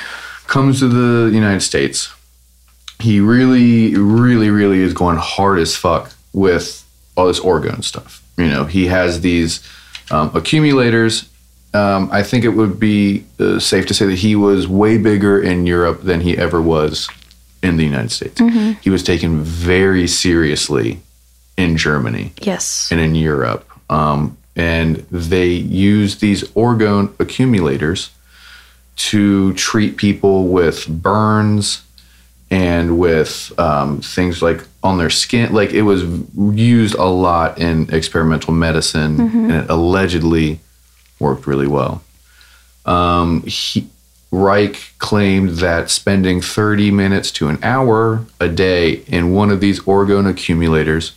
[0.47, 2.13] comes to the United States,
[2.99, 6.85] he really, really, really is going hard as fuck with
[7.17, 8.23] all this orgone stuff.
[8.37, 9.67] You know, he has these
[10.11, 11.29] um, accumulators.
[11.75, 15.41] Um, I think it would be uh, safe to say that he was way bigger
[15.41, 17.09] in Europe than he ever was
[17.63, 18.41] in the United States.
[18.83, 21.01] He was taken very seriously
[21.57, 22.89] in Germany Yes.
[22.91, 23.69] and in Europe.
[23.91, 28.11] Um, and they use these orgone accumulators
[28.97, 31.83] to treat people with burns
[32.51, 35.53] and with um, things like on their skin.
[35.53, 36.05] Like it was
[36.37, 40.61] used a lot in experimental medicine, and it allegedly
[41.19, 42.03] worked really well.
[42.87, 43.89] Um, he,
[44.31, 49.81] Reich claimed that spending 30 minutes to an hour a day in one of these
[49.81, 51.13] orgone accumulators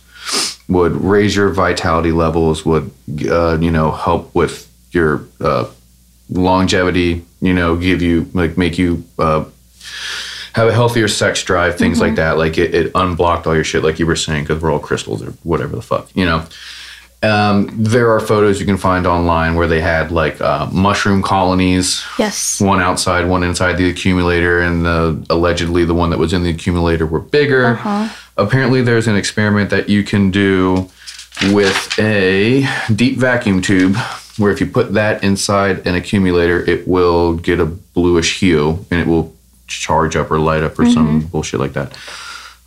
[0.68, 2.90] would raise your vitality levels, would
[3.28, 5.68] uh, you know help with your uh,
[6.30, 9.44] longevity, you know, give you like make you uh,
[10.54, 12.36] have a healthier sex drive, things like that.
[12.38, 15.22] Like it, it unblocked all your shit, like you were saying, because we're all crystals
[15.22, 16.44] or whatever the fuck, you know.
[17.22, 22.02] Um, there are photos you can find online where they had like uh, mushroom colonies
[22.18, 22.62] Yes.
[22.62, 26.50] one outside, one inside the accumulator, and the, allegedly the one that was in the
[26.50, 27.78] accumulator were bigger.
[28.40, 30.88] Apparently, there's an experiment that you can do
[31.52, 33.96] with a deep vacuum tube,
[34.38, 39.00] where if you put that inside an accumulator, it will get a bluish hue and
[39.00, 39.34] it will
[39.66, 41.96] charge up or light up or some bullshit like that.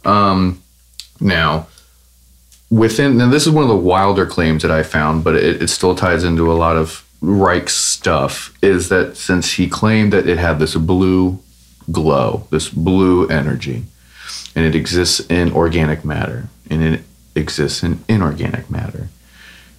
[0.05, 0.61] Um,
[1.19, 1.67] now,
[2.69, 5.67] within now this is one of the wilder claims that I found, but it, it
[5.69, 8.53] still ties into a lot of Reich's stuff.
[8.61, 11.39] Is that since he claimed that it had this blue
[11.91, 13.83] glow, this blue energy,
[14.55, 17.01] and it exists in organic matter, and it
[17.35, 19.09] exists in inorganic matter,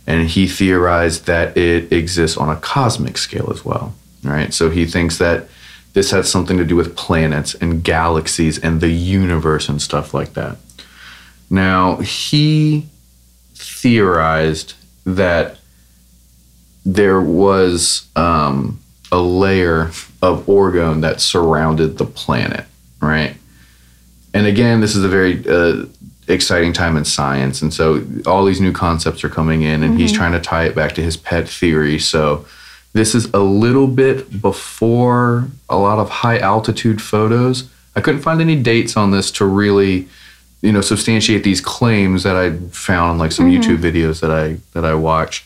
[0.07, 3.95] and he theorized that it exists on a cosmic scale as well.
[4.23, 5.49] Right, so he thinks that
[5.93, 10.33] this has something to do with planets and galaxies and the universe and stuff like
[10.33, 10.57] that.
[11.51, 12.87] Now he
[13.55, 14.75] theorized
[15.05, 15.59] that
[16.87, 18.81] there was um,
[19.13, 19.91] a layer
[20.23, 22.65] of orgone that surrounded the planet,
[23.01, 23.37] right?
[24.35, 25.87] And again, this is a very uh,
[26.27, 30.13] exciting time in science, and so all these new concepts are coming in, and he's
[30.13, 32.01] trying to tie it back to his pet theory.
[32.01, 32.45] So
[32.95, 37.71] this is a little bit before a lot of high altitude photos.
[37.97, 40.09] I couldn't find any dates on this to really,
[40.63, 44.59] you know, substantiate these claims that I found in like some YouTube videos that I
[44.73, 45.45] that I watched.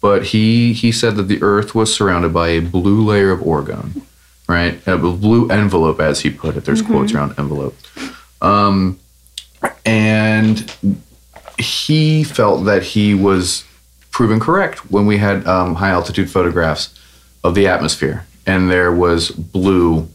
[0.00, 4.02] But he he said that the Earth was surrounded by a blue layer of orgone,
[4.48, 4.80] right?
[4.86, 6.64] A blue envelope, as he put it.
[6.64, 7.76] There's quotes around envelope.
[8.42, 8.98] Um,
[9.86, 10.70] and
[11.58, 13.64] he felt that he was
[14.10, 16.98] proven correct when we had um, high altitude photographs
[17.42, 20.08] of the atmosphere, and there was blue,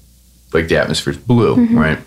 [0.53, 1.99] like the atmosphere's blue, right?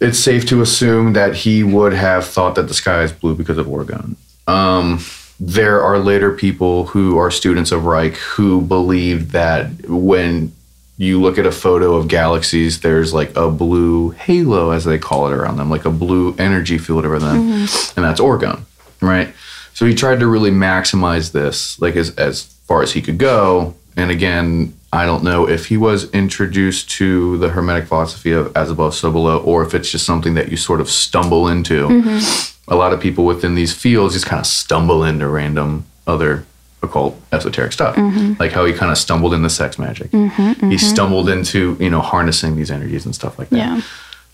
[0.00, 3.58] It's safe to assume that he would have thought that the sky is blue because
[3.58, 4.16] of orgone.
[4.46, 5.00] Um,
[5.38, 10.52] there are later people who are students of Reich who believe that when
[11.00, 15.28] you look at a photo of galaxies, there's like a blue halo, as they call
[15.28, 17.98] it, around them, like a blue energy field around them, mm-hmm.
[17.98, 18.60] and that's orgone,
[19.00, 19.32] right?
[19.72, 23.74] So he tried to really maximize this, like as as far as he could go.
[23.96, 28.70] And again, I don't know if he was introduced to the Hermetic philosophy of as
[28.70, 31.88] above, so below, or if it's just something that you sort of stumble into.
[31.88, 32.72] Mm-hmm.
[32.72, 36.44] A lot of people within these fields just kind of stumble into random other
[36.82, 38.32] occult esoteric stuff mm-hmm.
[38.38, 40.76] like how he kind of stumbled into sex magic mm-hmm, he mm-hmm.
[40.76, 43.80] stumbled into you know harnessing these energies and stuff like that Yeah.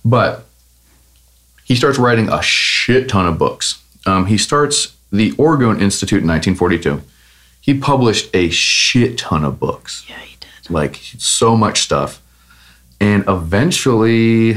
[0.04, 0.46] but
[1.66, 3.82] he starts writing a shit ton of books.
[4.06, 7.02] Um, he starts the Orgone Institute in 1942.
[7.60, 10.70] He published a shit ton of books, Yeah, he did.
[10.70, 12.22] like so much stuff.
[13.00, 14.54] And eventually,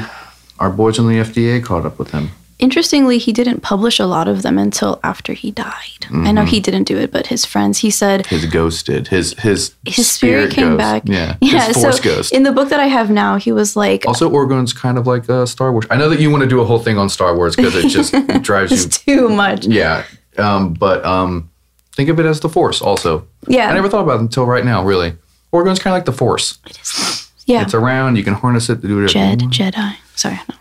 [0.60, 2.30] our boys in the FDA caught up with him.
[2.60, 6.06] Interestingly, he didn't publish a lot of them until after he died.
[6.12, 9.08] I know he didn't do it, but his friends, he said His ghost did.
[9.08, 10.78] His his his spirit, came ghost.
[10.78, 11.04] back.
[11.06, 11.68] Yeah, Yeah.
[11.68, 12.34] his force so ghost.
[12.34, 15.30] in the book that I have now, he was like, also, Orgone's kind of like
[15.30, 15.86] uh, Star Wars.
[15.90, 17.88] I know that you want to do a whole thing on Star Wars because it
[17.90, 19.66] just drives you too much.
[19.66, 20.04] Yeah.
[20.38, 21.50] Um, but um,
[21.94, 23.26] think of it as the Force also.
[23.48, 23.70] Yeah.
[23.70, 25.14] I never thought about it until right now, really.
[25.54, 26.58] Orgone's kind of like the Force.
[26.66, 27.32] It is.
[27.46, 27.62] Yeah.
[27.62, 29.12] It's around, you can harness it to do whatever.
[29.14, 29.40] Jed.
[29.50, 29.96] Jedi.
[30.16, 30.40] Sorry.
[30.50, 30.56] No.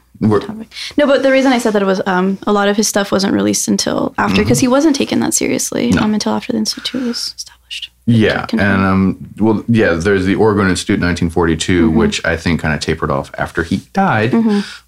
[0.97, 3.33] No, but the reason I said that was um, a lot of his stuff wasn't
[3.35, 7.35] released until after because he wasn't taken that seriously um, until after the institute was
[7.37, 7.91] established.
[8.07, 9.93] Yeah, and um, well, yeah.
[9.93, 11.99] There's the Orgone Institute, 1942, Mm-hmm.
[11.99, 14.33] which I think kind of tapered off after he died.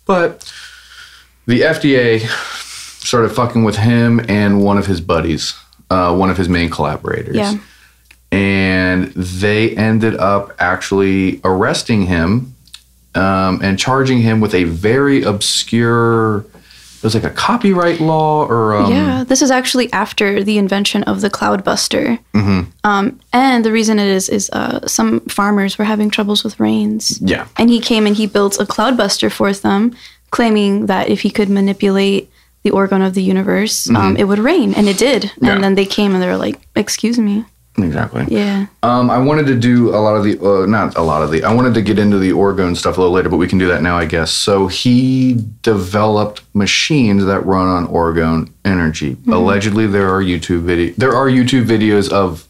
[0.06, 0.50] But
[1.46, 2.20] the FDA
[3.02, 5.54] started fucking with him and one of his buddies,
[5.90, 7.36] uh, one of his main collaborators.
[7.36, 7.54] Yeah.
[8.32, 12.54] and they ended up actually arresting him
[13.14, 16.44] um, and charging him with a very obscure.
[16.98, 21.02] It was like a copyright law or um, yeah, this is actually after the invention
[21.04, 22.18] of the cloudbuster.
[22.34, 22.68] Mm-hmm.
[22.84, 27.18] Um, and the reason it is is uh, some farmers were having troubles with rains.
[27.22, 29.96] yeah, And he came and he built a cloudbuster for them,
[30.30, 32.30] claiming that if he could manipulate
[32.64, 34.74] the orgone of the universe, um, it would rain.
[34.74, 35.22] And it did.
[35.22, 35.44] Mm-hmm.
[35.46, 35.54] Yeah.
[35.54, 37.46] And then they came and they were like, excuse me.
[37.78, 38.24] Exactly.
[38.28, 38.66] Yeah.
[38.82, 41.44] Um, I wanted to do a lot of the, uh, not a lot of the,
[41.44, 43.68] I wanted to get into the orgone stuff a little later, but we can do
[43.68, 44.32] that now, I guess.
[44.32, 49.16] So he developed machines that run on orgone energy.
[49.28, 52.46] Allegedly, there are YouTube video, there are YouTube videos of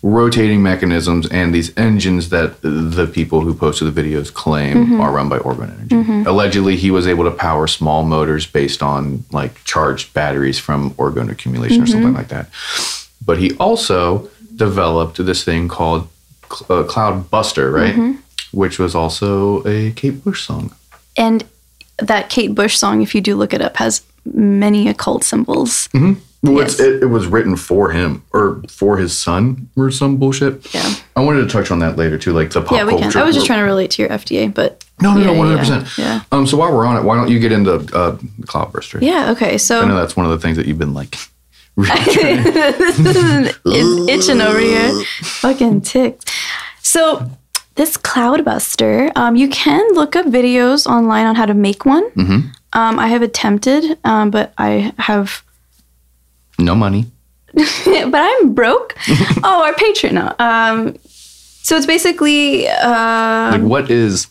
[0.00, 5.28] rotating mechanisms and these engines that the people who posted the videos claim are run
[5.28, 6.28] by orgone energy.
[6.28, 11.28] Allegedly, he was able to power small motors based on like charged batteries from orgone
[11.30, 12.48] accumulation or something like that.
[13.28, 16.08] But he also developed this thing called
[16.70, 18.16] uh, Cloud Buster, right?
[18.52, 20.74] Which was also a Kate Bush song.
[21.14, 21.44] And
[21.98, 25.90] that Kate Bush song, if you do look it up, has many occult symbols.
[25.92, 26.80] Well, it's, Yes.
[26.80, 30.72] it, it was written for him or for his son or some bullshit.
[30.72, 30.94] Yeah.
[31.16, 33.14] I wanted to touch on that later too, like the pop Yeah, we can.
[33.14, 35.48] I was just trying to relate to your FDA, but No, no, no, Yeah, one
[35.50, 35.98] yeah, hundred percent.
[35.98, 36.22] yeah.
[36.32, 36.46] Um.
[36.46, 39.02] So while we're on it, why don't you get into uh, Cloudbuster?
[39.02, 39.58] yeah, okay.
[39.58, 41.16] So I know that's one of the things that you've been like.
[41.78, 43.58] Is
[44.08, 45.04] itching over here.
[45.22, 46.30] Fucking ticked.
[46.82, 47.30] So
[47.74, 52.10] this Cloudbuster, um, you can look up videos online on how to make one.
[52.10, 52.48] Mm-hmm.
[52.72, 55.42] Um, I have attempted, um, but I have,
[56.58, 57.06] no money.
[57.54, 58.94] but I'm broke.
[59.42, 60.16] oh, our patron.
[60.16, 60.34] No.
[60.38, 64.28] Um, so it's basically, uh, Like what is?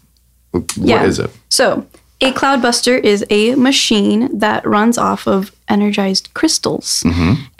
[0.51, 1.25] What is yeah.
[1.25, 1.31] it?
[1.49, 1.85] So
[2.21, 7.03] A cloudbuster is a machine that runs off of energized crystals.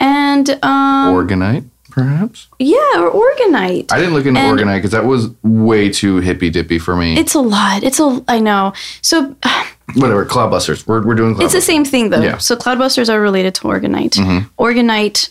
[0.00, 2.48] And um, Orgonite, perhaps.
[2.58, 3.92] yeah, or orgonite.
[3.92, 7.16] I didn't look into And- Orgonite because that was way too hippy dippy for me.
[7.16, 7.84] It's a lot.
[7.84, 8.72] It's a I know.
[9.00, 9.36] So
[9.94, 10.86] Whatever, Cloudbusters.
[10.86, 11.44] We're, we're doing Cloudbusters.
[11.44, 12.20] it's the same thing though.
[12.20, 12.32] Yeah.
[12.32, 12.40] Mm-hmm.
[12.40, 14.14] So cloudbusters are related to orgonite.
[14.58, 15.30] Orgonite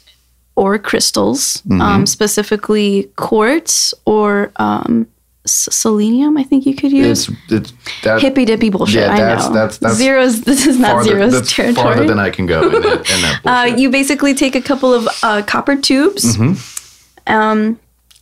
[0.55, 5.05] or crystals, um, specifically quartz or um,
[5.51, 6.37] selenium.
[6.37, 7.29] I think you could use.
[7.29, 7.73] It's, it's
[8.03, 9.01] that Hippy dippy bullshit.
[9.03, 9.53] Yeah, I that's- know.
[9.53, 10.41] that's- that's zeros.
[10.45, 11.83] This is not farther, zeros that's territory.
[11.83, 14.93] farther than I can go in that, in that uh, you basically take a couple
[14.93, 16.37] of uh, copper tubes.
[16.37, 17.33] Mm-hmm.
[17.33, 17.79] Um,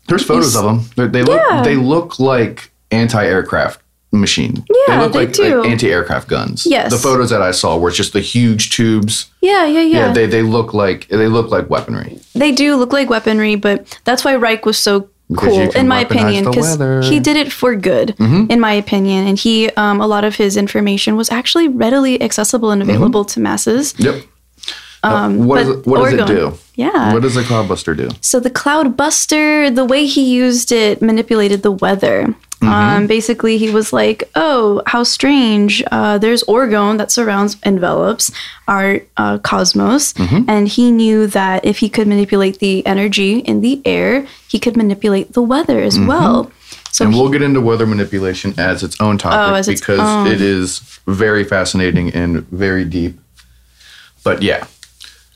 [0.07, 0.63] There's photos s- of
[0.95, 1.11] them.
[1.11, 1.63] They look Yeah.
[1.63, 4.63] they look like anti-aircraft machine.
[4.87, 5.61] Yeah, they look they like, do.
[5.61, 6.65] like anti-aircraft guns.
[6.65, 6.89] Yes.
[6.91, 9.29] The photos that I saw were just the huge tubes.
[9.41, 10.07] yeah, yeah, yeah.
[10.07, 12.19] Yeah, they, they look like they look like weaponry.
[12.33, 16.45] They do look like weaponry, but that's why Reich was so cool, in my opinion,
[16.45, 16.77] because.
[16.77, 17.09] Mm-hmm.
[17.09, 19.27] he did it for good, in my opinion.
[19.27, 23.39] And he, um, a lot of his information was actually readily accessible and available to
[23.39, 23.93] masses.
[23.97, 24.23] Yep.
[25.03, 26.57] Um, what, but does it, what does it do?
[26.75, 27.13] Yeah.
[27.13, 28.09] What does a cloudbuster do?
[28.21, 32.27] So the Cloud Buster, the way he used it manipulated the weather.
[32.61, 32.67] Mm-hmm.
[32.73, 35.83] Um, basically, he was like, "Oh, how strange!
[35.91, 38.31] Uh, there's orgone that surrounds, envelops
[38.67, 40.49] our uh, cosmos, Mm-hmm.
[40.49, 44.75] and he knew that if he could manipulate the energy in the air, he could
[44.77, 46.51] manipulate the weather as well."
[46.91, 47.03] So Mm-hmm.
[47.03, 50.27] And he- we'll get into weather manipulation as its own topic Oh, its because own.
[50.27, 53.19] it is very fascinating and very deep.
[54.23, 54.65] But yeah,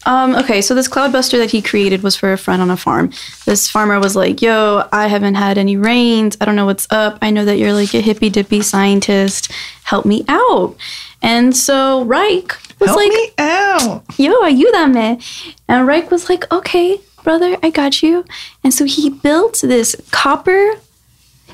[0.09, 3.11] Um, okay, so this cloudbuster that he created was for a friend on a farm.
[3.45, 6.35] This farmer was like, "Yo, I haven't had any rains.
[6.41, 7.19] I don't know what's up.
[7.21, 9.51] I know that you're like a hippy dippy scientist.
[9.83, 10.75] Help me out."
[11.21, 14.03] And so Reich was like, Help me out.
[14.17, 15.21] "Yo, ayúdame."
[15.67, 18.25] And Reich was like, "Okay, brother, I got you."
[18.63, 20.71] And so he built this copper.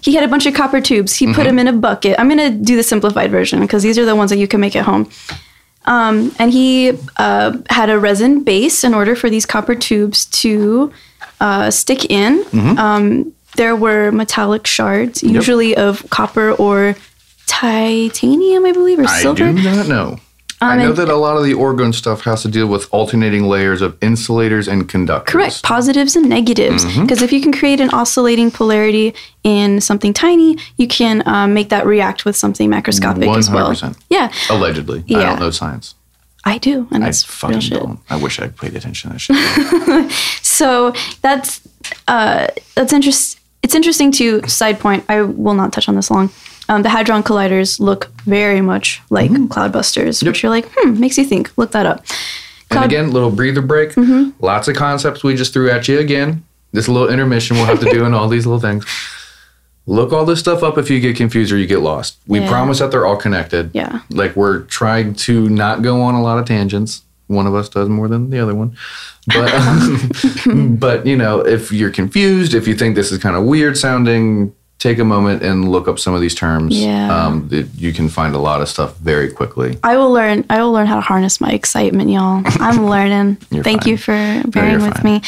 [0.01, 1.17] He had a bunch of copper tubes.
[1.17, 2.17] He put them in a bucket.
[2.17, 4.77] I'm gonna do the simplified version because these are the ones that you can make
[4.77, 5.09] at home.
[5.85, 10.91] Um, and he uh, had a resin base in order for these copper tubes to
[11.39, 12.43] uh, stick in.
[12.77, 16.95] Um, there were metallic shards, usually of copper or
[17.47, 19.45] titanium, I believe, or I silver.
[19.45, 20.17] I do not know.
[20.61, 23.81] I know that a lot of the orgone stuff has to deal with alternating layers
[23.81, 25.31] of insulators and conductors.
[25.31, 26.85] Correct, positives and negatives.
[26.85, 27.01] Mm-hmm.
[27.01, 31.69] Because if you can create an oscillating polarity in something tiny, you can um, make
[31.69, 33.71] that react with something macroscopic as well.
[33.71, 33.99] 100%.
[34.09, 35.03] Yeah, Allegedly.
[35.09, 35.95] I don't know science.
[36.45, 37.99] I do, and I that's fucking don't.
[38.07, 40.11] I wish I paid attention to that shit.
[40.55, 41.67] So that's
[42.07, 43.39] uh, that's interest.
[43.61, 45.03] It's interesting to side point.
[45.09, 46.29] I will not touch on this long.
[46.67, 51.23] Um, the hadron colliders look very much like cloudbusters, which you're like, hmm, makes you
[51.25, 51.51] think.
[51.57, 52.03] Look that up.
[52.71, 53.91] and again, little breather break.
[53.91, 54.31] Mm-hmm.
[54.43, 56.43] Lots of concepts we just threw at you again.
[56.71, 58.85] This little intermission we'll have to do and all these little things.
[59.87, 62.17] Look all this stuff up if you get confused or you get lost.
[62.27, 62.49] We Yeah.
[62.49, 63.69] promise that they're all connected.
[63.73, 63.99] Yeah.
[64.09, 67.03] Like we're trying to not go on a lot of tangents.
[67.27, 68.75] One of us does more than the other one.
[69.27, 69.51] But
[70.79, 74.53] but you know, if you're confused, if you think this is kind of weird sounding,
[74.79, 76.77] take a moment and look up some of these terms.
[76.77, 77.15] Yeah.
[77.15, 79.77] Um, that you can find a lot of stuff very quickly.
[79.83, 80.45] I will learn.
[80.49, 82.41] I will learn how to harness my excitement, y'all.
[82.45, 83.37] I'm learning.
[83.63, 83.91] Thank fine.
[83.91, 85.13] you for bearing you're with fine.
[85.15, 85.21] me.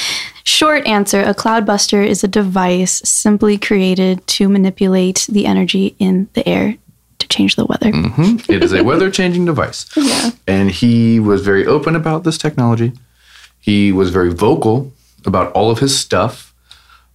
[0.43, 6.48] Short answer: A cloudbuster is a device simply created to manipulate the energy in the
[6.48, 6.78] air
[7.20, 7.91] to change the weather.
[8.50, 9.86] it is a weather changing device.
[10.08, 10.30] Yeah.
[10.48, 12.93] And he was very open about this technology.
[13.60, 14.93] He was very vocal
[15.26, 16.47] about all of his stuff.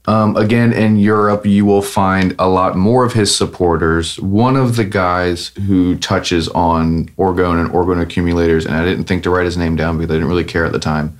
[0.06, 4.18] Um, again, in Europe, you will find a lot more of his supporters.
[4.18, 9.22] One of the guys who touches on orgone and orgone accumulators, and I didn't think
[9.22, 11.16] to write his name down because I didn't really care at the time,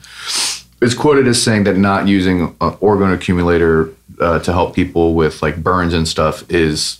[0.80, 5.42] is quoted as saying that not using an orgone accumulator uh, to help people with
[5.42, 6.98] like burns and stuff is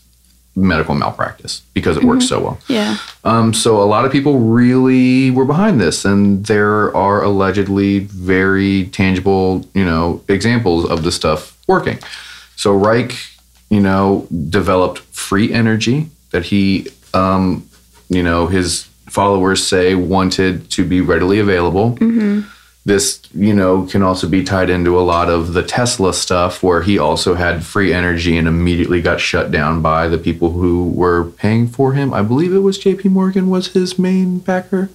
[0.55, 2.59] medical malpractice because it works so well.
[2.69, 2.99] Yeah.
[3.25, 8.85] Um, so a lot of people really were behind this, and there are allegedly very
[8.87, 11.99] tangible, you know, examples of the stuff working.
[12.57, 13.17] So Reich,
[13.71, 17.69] you know, developed free energy that he, um,
[18.09, 21.97] you know, his followers say wanted to be readily available.
[22.85, 26.83] This, you know, can also be tied into a lot of the Tesla stuff where
[26.83, 31.25] he also had free energy and immediately got shut down by the people who were
[31.25, 32.13] paying for him.
[32.13, 34.91] I believe it was JP Morgan was his main backer,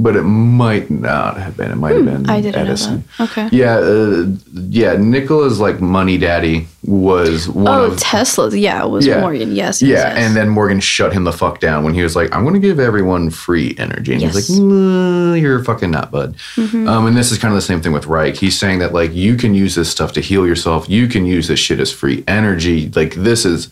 [0.00, 1.70] but it might not have been.
[1.72, 2.94] It might have been Hmm, I didn't Edison.
[3.18, 3.30] know that.
[3.30, 3.48] Okay.
[3.56, 4.26] Yeah, uh,
[4.70, 4.94] yeah.
[4.96, 8.56] Nikola's like money daddy was one Oh, of Tesla's.
[8.56, 9.20] Yeah, it was Yeah.
[9.20, 9.54] Morgan.
[9.54, 9.82] Yes.
[9.82, 10.18] yes, yeah, yes.
[10.26, 12.60] and then Morgan shut him the fuck down when he was like, "I'm going to
[12.60, 14.34] give everyone free energy," and Yes.
[14.36, 17.80] he's like, "Mm, "You're fucking not, bud." Um, and this is kind of the same
[17.80, 18.36] thing with Reich.
[18.36, 20.88] He's saying that like you can use this stuff to heal yourself.
[20.88, 22.90] You can use this shit as free energy.
[22.94, 23.68] Like this is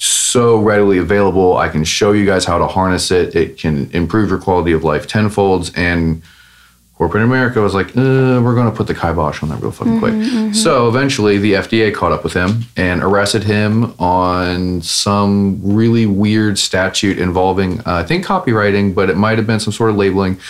[0.00, 1.58] so readily available.
[1.58, 3.36] I can show you guys how to harness it.
[3.36, 5.70] It can improve your quality of life tenfolds.
[5.76, 6.22] And
[6.94, 9.98] corporate America was like, uh, we're going to put the kibosh on that real fucking
[9.98, 10.54] quick.
[10.54, 16.58] So eventually the FDA caught up with him and arrested him on some really weird
[16.58, 20.40] statute involving, uh, I think, copywriting, but it might have been some sort of labeling.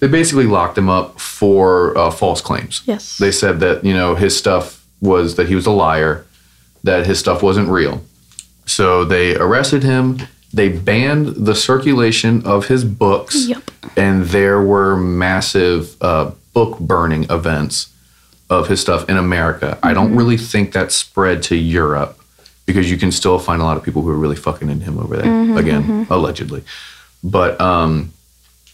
[0.00, 2.82] They basically locked him up for uh, false claims.
[2.84, 3.16] Yes.
[3.16, 6.26] They said that, you know, his stuff was that he was a liar,
[6.84, 8.02] that his stuff wasn't real.
[8.68, 10.18] So they arrested him.
[10.52, 13.48] They banned the circulation of his books.
[13.48, 13.70] Yep.
[13.96, 17.92] And there were massive uh, book burning events
[18.50, 19.78] of his stuff in America.
[19.82, 22.18] I don't really think that spread to Europe
[22.66, 24.98] because you can still find a lot of people who are really fucking into him
[24.98, 25.58] over there.
[25.58, 26.62] Again, allegedly.
[27.24, 28.12] But um,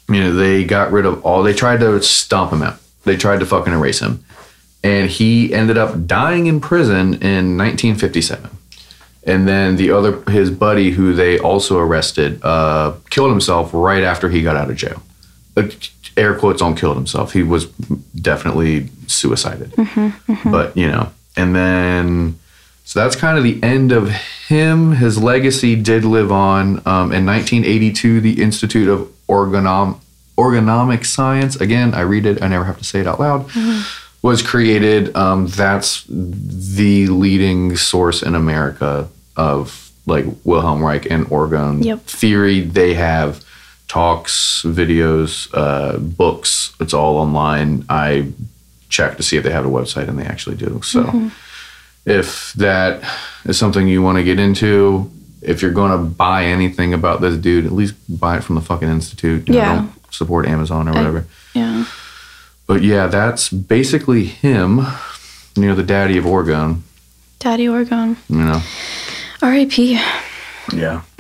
[0.09, 1.43] you know, they got rid of all.
[1.43, 2.79] They tried to stomp him out.
[3.05, 4.25] They tried to fucking erase him,
[4.83, 8.51] and he ended up dying in prison in 1957.
[9.27, 14.29] And then the other, his buddy, who they also arrested, uh, killed himself right after
[14.29, 15.03] he got out of jail.
[15.57, 15.69] Uh,
[16.17, 17.33] air quotes on killed himself.
[17.33, 17.67] He was
[18.21, 19.73] definitely suicided.
[20.45, 22.39] But you know, and then
[22.85, 24.11] so that's kind of the end of
[24.49, 24.93] him.
[24.93, 26.83] His legacy did live on.
[26.87, 29.99] Um, in 1982, the Institute of Organom-
[30.37, 33.47] Orgonomic Science, again, I read it, I never have to say it out loud,
[34.25, 35.15] was created.
[35.15, 39.07] Um, that's the leading source in America
[39.37, 42.07] of like Wilhelm Reich and orgone Yep.
[42.07, 42.61] theory.
[42.63, 43.45] They have
[43.87, 46.73] talks, videos, uh, books.
[46.81, 47.85] It's all online.
[47.91, 48.29] I
[48.89, 50.81] check to see if they have a website, and they actually do.
[50.83, 51.31] So
[52.07, 53.03] if that
[53.45, 55.11] is something you want to get into,
[55.43, 58.63] if you're going to buy anything about this dude, at least buy it from the
[58.63, 59.47] fucking institute.
[59.49, 59.75] You know, Yeah.
[59.77, 61.27] don't support Amazon or whatever.
[61.55, 61.85] Yeah.
[62.67, 64.81] But yeah, that's basically him.
[65.57, 66.81] You know, the daddy of Orgone.
[67.39, 68.17] Daddy Orgone.
[68.29, 68.63] You know.
[69.43, 70.01] R.I.P.
[70.73, 71.03] Yeah.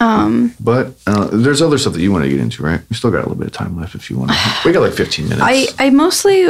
[0.00, 0.54] Um.
[0.60, 2.80] But uh, there's other stuff that you want to get into, right?
[2.90, 4.32] We still got a little bit of time left if you want.
[4.32, 4.38] to.
[4.64, 5.40] We got like 15 minutes.
[5.42, 6.48] I, I mostly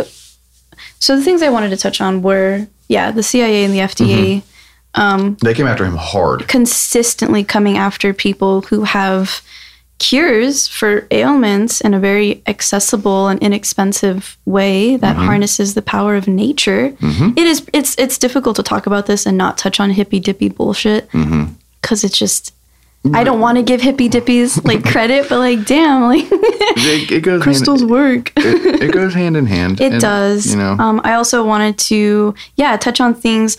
[0.98, 4.42] so the things I wanted to touch on were yeah the CIA and the FDA
[5.40, 6.48] they came after him hard.
[6.48, 9.42] consistently coming after people who have
[9.99, 16.26] cures for ailments in a very accessible and inexpensive way that harnesses the power of
[16.28, 16.95] nature.
[17.01, 20.49] It is it's it's difficult to talk about this and not touch on hippy dippy
[20.49, 21.09] bullshit
[21.80, 22.53] because it's just.
[23.12, 27.20] I don't want to give hippy dippies like credit, but like, damn, like It, it
[27.20, 28.32] goes crystals Hand, work.
[28.36, 29.78] it, it goes hand in hand.
[29.86, 30.51] It And, does.
[30.51, 30.72] You know.
[30.78, 33.59] Um, I also wanted to, yeah, touch on things.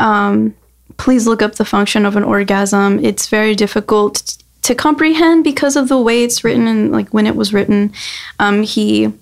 [0.00, 0.52] Um,
[0.96, 2.98] please look up the function of an orgasm.
[3.04, 4.36] It's very difficult
[4.66, 7.92] to comprehend because of the way it's written and like when it was written.
[8.40, 9.12] Um, he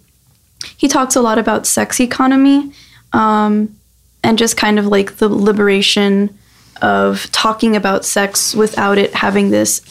[0.76, 2.72] he talks a lot about sex economy
[3.12, 3.76] um,
[4.22, 6.36] and just kind of like the liberation
[6.80, 9.82] of talking about sex without it having this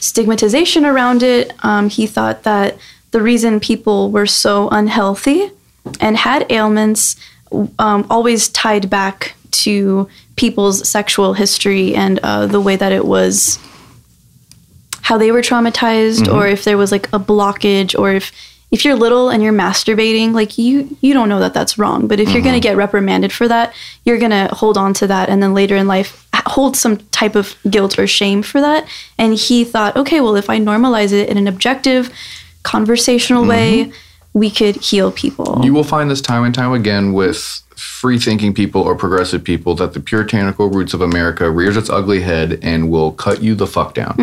[0.00, 1.52] stigmatization around it.
[1.64, 2.76] Um, he thought that
[3.10, 5.50] the reason people were so unhealthy
[6.00, 7.16] and had ailments
[7.78, 10.06] um, always tied back to
[10.36, 13.58] people's sexual history and uh, the way that it was
[15.08, 16.52] how they were traumatized or mm-hmm.
[16.52, 18.30] if there was like a blockage or if
[18.70, 22.06] if you're little and you're masturbating like you you don't know that that's wrong.
[22.06, 22.74] But if you're going to mm-hmm.
[22.74, 25.86] get reprimanded for that you're going to hold on to that and then later in
[25.86, 28.86] life hold some type of guilt or shame for that.
[29.16, 32.12] And he thought okay well if i normalize it in an objective
[32.62, 33.88] conversational mm-hmm.
[33.88, 33.92] way
[34.34, 35.60] we could heal people.
[35.64, 39.74] You will find this time and time again with free thinking people or progressive people
[39.76, 43.66] that the puritanical roots of America rears its ugly head and will cut you the
[43.66, 44.14] fuck down.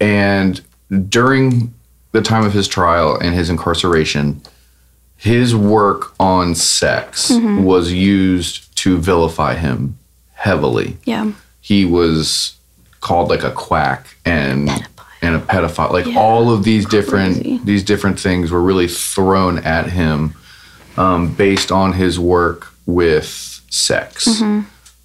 [0.00, 0.60] And
[1.08, 1.74] during
[2.12, 4.42] the time of his trial and his incarceration,
[5.16, 9.98] his work on sex was used to vilify him
[10.34, 10.96] heavily.
[11.04, 12.56] yeah He was
[13.00, 14.70] called like a quack and
[15.22, 15.90] and a pedophile.
[15.92, 20.34] Like all of these different these different things were really thrown at him
[20.96, 24.26] um, based on his work with sex.
[24.26, 24.60] Mm-hmm.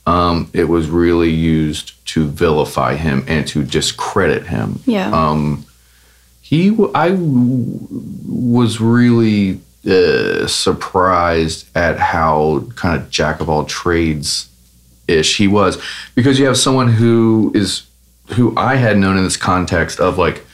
[0.08, 4.80] Um, it was really used to vilify him and to discredit him.
[4.86, 5.66] yeah Um,
[6.42, 14.48] he, I was really uh, surprised at how kind of jack of all trades
[15.08, 15.82] ish he was,
[16.14, 17.84] because you have someone who is
[18.36, 20.46] who I had known in this context of like,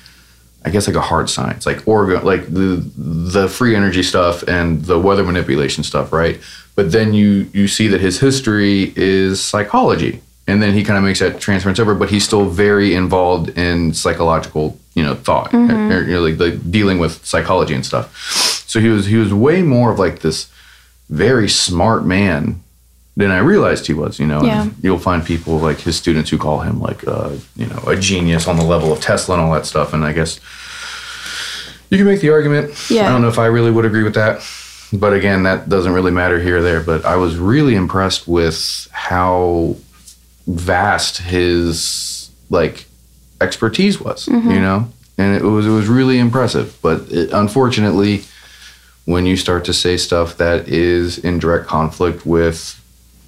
[0.63, 4.85] I guess like a hard science, like orgone, like the the free energy stuff and
[4.85, 6.39] the weather manipulation stuff, right?
[6.75, 11.03] But then you you see that his history is psychology, and then he kind of
[11.03, 16.03] makes that transference over, but he's still very involved in psychological, you know, thought, or,
[16.03, 18.07] you know, like, like dealing with psychology and stuff.
[18.67, 20.47] So he was he was way more of like this
[21.09, 22.61] very smart man
[23.17, 24.17] than I realized he was.
[24.17, 24.61] You know, Yeah.
[24.63, 27.97] and you'll find people like his students who call him like uh, you know a
[27.97, 29.93] genius on the level of Tesla and all that stuff.
[29.93, 30.39] And I guess
[31.89, 32.89] you can make the argument.
[32.89, 33.07] Yeah.
[33.07, 34.41] I don't know if I really would agree with that.
[34.93, 36.81] But again, that doesn't really matter here or there.
[36.81, 39.77] But I was really impressed with how
[40.47, 42.85] vast his like
[43.39, 44.49] expertise was, you mm-hmm.
[44.49, 46.77] know, and it was it was really impressive.
[46.81, 48.23] But it, unfortunately,
[49.05, 52.77] when you start to say stuff that is in direct conflict with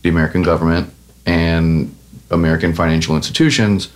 [0.01, 0.93] the American government
[1.25, 1.95] and
[2.29, 3.89] American financial institutions,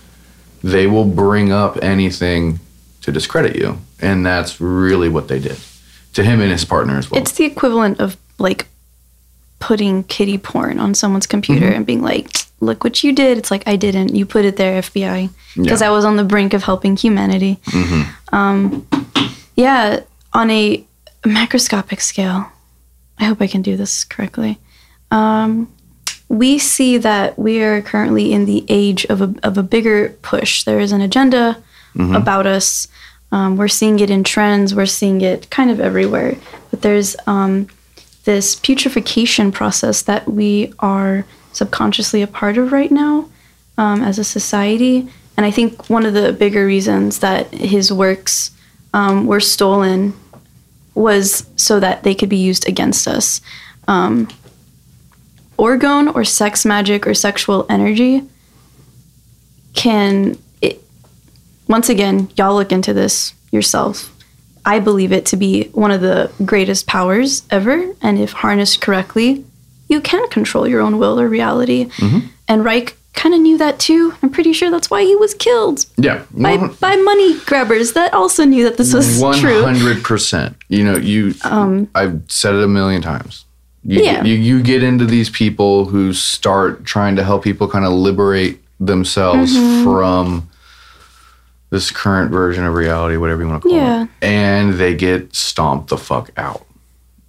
[0.62, 2.60] they will bring up anything
[3.02, 5.58] to discredit you, and that's really what they did
[6.18, 7.20] to him and his partner as well.
[7.20, 8.66] It's the equivalent of like
[9.60, 11.76] putting kitty porn on someone's computer Mm-hmm.
[11.76, 12.28] and being like,
[12.60, 14.14] "Look what you did." It's like I didn't.
[14.14, 15.88] You put it there, FBI, because Yeah.
[15.88, 17.58] I was on the brink of helping humanity.
[18.32, 18.86] Um,
[19.56, 20.00] yeah,
[20.32, 20.84] on a
[21.22, 22.46] macroscopic scale.
[23.18, 24.58] I hope I can do this correctly.
[25.10, 25.68] Um,
[26.28, 30.62] we see that we are currently in the age of a, of a bigger push.
[30.64, 31.56] There is an agenda
[31.98, 32.86] about us.
[33.30, 34.74] Um, we're seeing it in trends.
[34.74, 36.36] We're seeing it kind of everywhere.
[36.70, 37.68] But there's um,
[38.24, 43.28] this putrefaction process that we are subconsciously a part of right now
[43.76, 45.08] um, as a society.
[45.36, 48.50] And I think one of the bigger reasons that his works
[48.94, 50.14] um, were stolen
[50.94, 53.40] was so that they could be used against us.
[53.86, 54.28] Um,
[55.58, 58.22] orgone or sex magic or sexual energy
[59.74, 60.36] can
[61.68, 64.12] once again y'all look into this yourself
[64.64, 69.44] i believe it to be one of the greatest powers ever and if harnessed correctly
[69.88, 71.88] you can control your own will or reality
[72.48, 75.86] and reich kind of knew that too i'm pretty sure that's why he was killed
[75.96, 80.04] yeah, by, by money grabbers that also knew that this was One true Um, hundred
[80.04, 80.56] percent.
[80.68, 81.34] You know, you.
[81.94, 83.44] I've said it a million times.
[83.82, 84.22] You, Yeah.
[84.22, 88.60] you you get into these people who start trying to help people kind of liberate
[88.78, 89.82] themselves Mm-hmm.
[89.84, 90.48] from
[91.70, 94.02] this current version of reality, whatever you want to call Yeah.
[94.04, 96.64] it, and they get stomped the fuck out.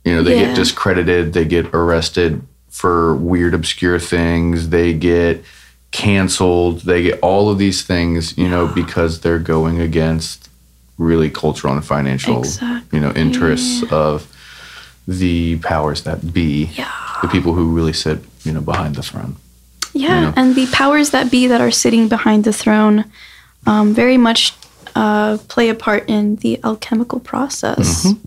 [0.06, 0.48] You know, they Yeah.
[0.48, 5.44] get discredited, they get arrested for weird, obscure things, they get
[5.92, 10.48] canceled, they get all of these things, you know, because they're going against
[10.98, 12.46] really cultural and financial,
[12.92, 14.28] you know, interests of
[15.08, 16.88] the powers that be, Yeah.
[17.22, 19.36] the people who really sit, you know, behind the throne.
[19.94, 20.34] Yeah, know?
[20.36, 23.06] and the powers that be that are sitting behind the throne
[23.66, 24.53] um, very much
[24.95, 28.05] uh, play a part in the alchemical process.
[28.05, 28.26] Mm-hmm.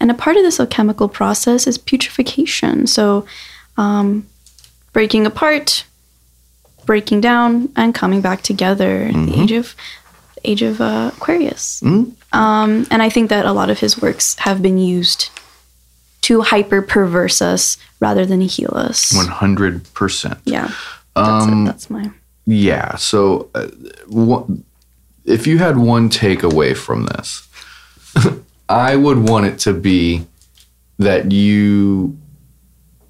[0.00, 2.86] And a part of this alchemical process is putrefaction.
[2.86, 3.26] So,
[3.76, 4.26] um,
[4.92, 5.84] breaking apart,
[6.86, 9.02] breaking down, and coming back together.
[9.02, 9.26] in Mm-hmm.
[9.26, 9.74] The age of
[10.44, 11.82] age of uh, Aquarius.
[11.82, 15.30] Um, and I think that a lot of his works have been used
[16.22, 19.12] to hyper perverse us rather than heal us.
[19.14, 20.38] One hundred percent.
[20.44, 20.70] Yeah,
[21.14, 21.66] that's Um, it.
[21.66, 22.10] That's my.
[22.46, 22.96] Yeah.
[22.96, 23.66] So, uh,
[24.06, 24.46] what,
[25.28, 27.48] if you had one takeaway from this,
[28.68, 30.26] I would want it to be
[30.98, 32.18] that you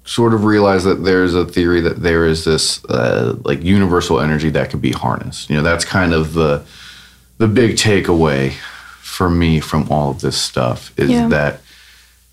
[0.05, 4.49] sort of realize that there's a theory that there is this uh, like universal energy
[4.49, 5.49] that could be harnessed.
[5.49, 6.65] You know, that's kind of the
[7.37, 8.53] the big takeaway
[9.01, 11.27] for me from all of this stuff is Yeah.
[11.29, 11.61] that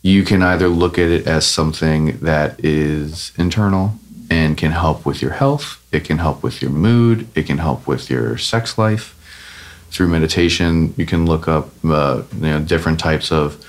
[0.03, 3.95] you can either look at it as something that is internal
[4.31, 7.87] and can help with your health, it can help with your mood, it can help
[7.87, 9.16] with your sex life.
[9.91, 13.65] Through meditation, you can look up uh, you know different types of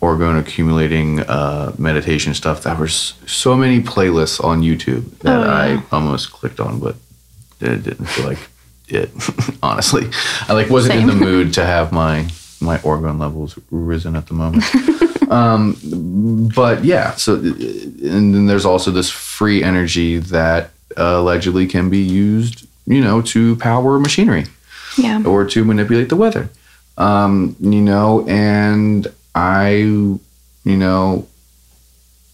[0.00, 2.62] orgone accumulating uh, meditation stuff.
[2.62, 5.82] There were so many playlists on YouTube that Oh, yeah.
[5.82, 6.96] I almost clicked on, but
[7.60, 8.38] it didn't feel like
[8.88, 9.10] it.
[9.62, 10.08] Honestly,
[10.48, 12.28] I like wasn't in the mood to have my
[12.60, 14.64] my orgone levels risen at the moment.
[15.30, 21.90] um, but yeah, so and then there's also this free energy that uh, allegedly can
[21.90, 24.46] be used, you know, to power machinery
[24.98, 25.22] Yeah.
[25.24, 26.48] or to manipulate the weather.
[26.98, 30.20] Um, you know, and I, you
[30.64, 31.26] know,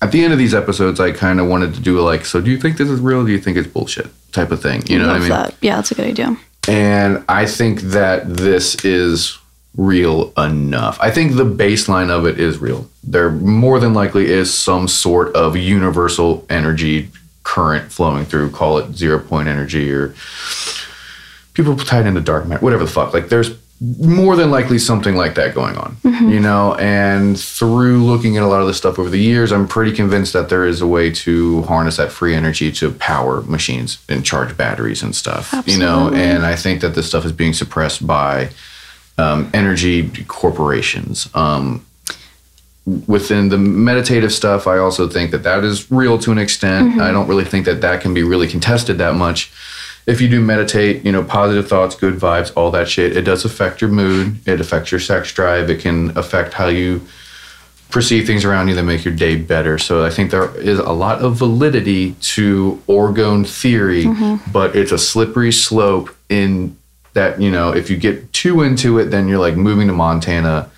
[0.01, 2.41] at the end of these episodes, I kind of wanted to do a like, so
[2.41, 3.21] do you think this is real?
[3.23, 4.07] Or do you think it's bullshit?
[4.33, 4.83] Type of thing.
[4.87, 5.31] You know what I Love mean?
[5.31, 5.55] that.
[5.61, 6.37] Yeah, that's a good idea.
[6.69, 9.39] And I think that this is
[9.77, 10.99] real enough.
[11.01, 12.89] I think the baseline of it is real.
[13.03, 17.11] There more than likely is some sort of universal energy
[17.43, 20.15] current flowing through, call it zero point energy or
[21.55, 23.13] people tied into dark matter, whatever the fuck.
[23.13, 23.57] Like there's
[23.99, 25.97] more than likely something like that going on,
[26.31, 26.77] you know.
[26.77, 30.33] And through looking at a lot of this stuff over the years, I'm pretty convinced
[30.35, 34.57] that there is a way to harness that free energy to power machines and charge
[34.57, 36.11] batteries and stuff, you know.
[36.15, 38.51] And I think that this stuff is being suppressed by
[39.19, 41.29] um, energy corporations.
[41.35, 41.85] Um,
[43.07, 47.01] within the meditative stuff, I also think that that is real to an extent.
[47.01, 49.51] I don't really think that that can be really contested that much.
[50.05, 53.45] If you do meditate, you know, positive thoughts, good vibes, all that shit, it does
[53.45, 54.47] affect your mood.
[54.49, 55.71] It affects your sex drive.
[55.71, 57.07] It can affect how you
[57.91, 59.79] perceive things around you that make your day better.
[59.79, 64.51] So I think there is a lot of validity to orgone theory, mm-hmm.
[64.51, 66.77] but it's a slippery slope in
[67.13, 70.71] that, you know, if you get too into it, then you're like moving to Montana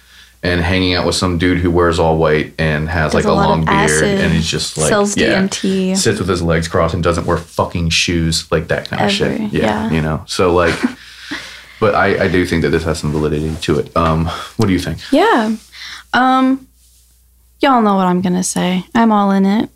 [0.45, 3.33] and hanging out with some dude who wears all white and has like a, a
[3.33, 5.97] long beard and he's just like sells yeah, DMT.
[5.97, 9.39] sits with his legs crossed and doesn't wear fucking shoes like that kind of Ever,
[9.39, 9.53] shit.
[9.53, 9.91] yeah.
[9.91, 10.23] You know.
[10.27, 10.79] So like
[11.81, 13.97] but I, I do think that this has some validity to it.
[13.97, 14.27] Um
[14.59, 15.01] what do you think?
[15.11, 15.57] Yeah.
[16.13, 16.69] Um
[17.61, 18.85] y'all know what I'm going to say.
[18.95, 19.71] I'm all in it.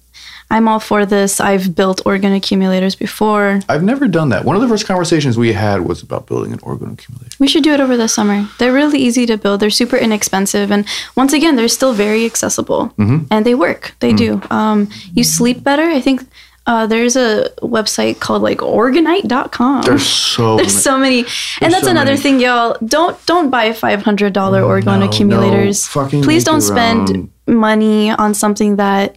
[0.51, 1.41] I'm all for this.
[1.41, 3.61] I've built orgone accumulators before.
[3.69, 4.45] I've never done that.
[4.47, 7.37] One of the first conversations we had was about building an orgone accumulator.
[7.39, 8.49] We should do it over the summer.
[8.59, 9.61] They're really easy to build.
[9.61, 10.87] They're super inexpensive, and
[11.17, 13.95] once again, they're still very accessible, and they work.
[14.01, 14.41] They do.
[14.51, 15.83] Um, you sleep better.
[15.83, 16.23] I think
[16.67, 19.83] uh, there's a website called like Organite.com.
[19.83, 21.21] There's so There's so many,
[21.61, 22.23] and that's so another many.
[22.23, 22.77] thing, y'all.
[22.85, 25.95] Don't don't buy five hundred dollar orgone no, accumulators.
[25.95, 26.07] no.
[26.23, 29.17] Please don't spend money on something that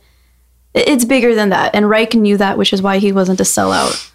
[0.73, 1.73] it's bigger than that.
[1.75, 4.09] And Reich knew that, which is why he wasn't a sellout.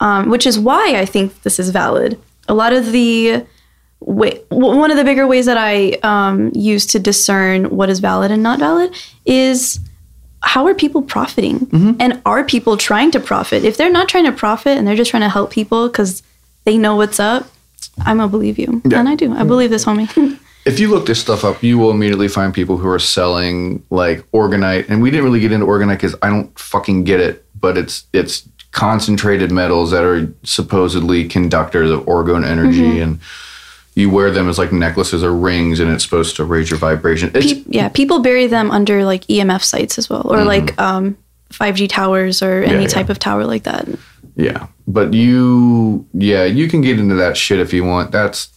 [0.00, 2.18] Um, which is why I think this is valid.
[2.48, 3.44] A lot of the
[4.00, 8.30] way, one of the bigger ways that I um, use to discern what is valid
[8.30, 8.94] and not valid
[9.26, 9.78] is
[10.42, 11.92] how are people profiting Mm-hmm.
[12.00, 15.10] and are people trying to profit if they're not trying to profit and they're just
[15.10, 16.22] trying to help people because
[16.64, 17.46] they know what's up
[18.06, 19.00] i'm gonna believe you Yeah.
[19.00, 20.08] and i do i believe this homie
[20.66, 24.18] if you look this stuff up, you will immediately find people who are selling like
[24.32, 27.78] Orgonite, and we didn't really get into Orgonite because I don't fucking get it, but
[27.78, 33.02] it's it's concentrated metals that are supposedly conductors of orgone energy, Mm-hmm.
[33.02, 33.20] and
[33.96, 37.30] you wear them as like necklaces or rings, and it's supposed to raise your vibration.
[37.30, 41.18] Pe- yeah people bury them under like emf sites as well or like um,
[41.50, 42.82] 5g towers or any Mm-hmm.
[42.82, 42.86] yeah.
[42.88, 43.88] type of tower like that
[44.36, 48.12] Yeah, but you, yeah, you can get into that shit if you want.
[48.12, 48.48] That's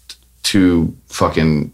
[0.44, 1.72] too fucking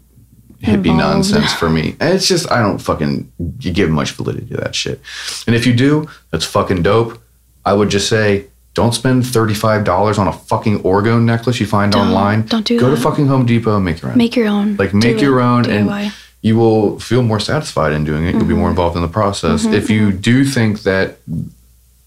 [0.62, 0.98] hippie Involved.
[0.98, 1.96] nonsense for me.
[2.00, 5.00] And it's just I don't fucking give much validity to that shit.
[5.46, 7.18] And if you do, that's fucking dope.
[7.64, 8.46] I would just say.
[8.72, 12.46] Don't spend thirty-five dollars on a fucking orgone necklace you find Don't- online.
[12.46, 14.16] don't do Go to fucking Home Depot and make your own.
[14.16, 15.22] make your own like Do make it.
[15.22, 16.02] your own, DIY.
[16.04, 18.30] and you will feel more satisfied in doing it.
[18.30, 18.60] You'll be Mm-hmm.
[18.60, 19.64] more involved in the process.
[19.64, 21.18] If you do think that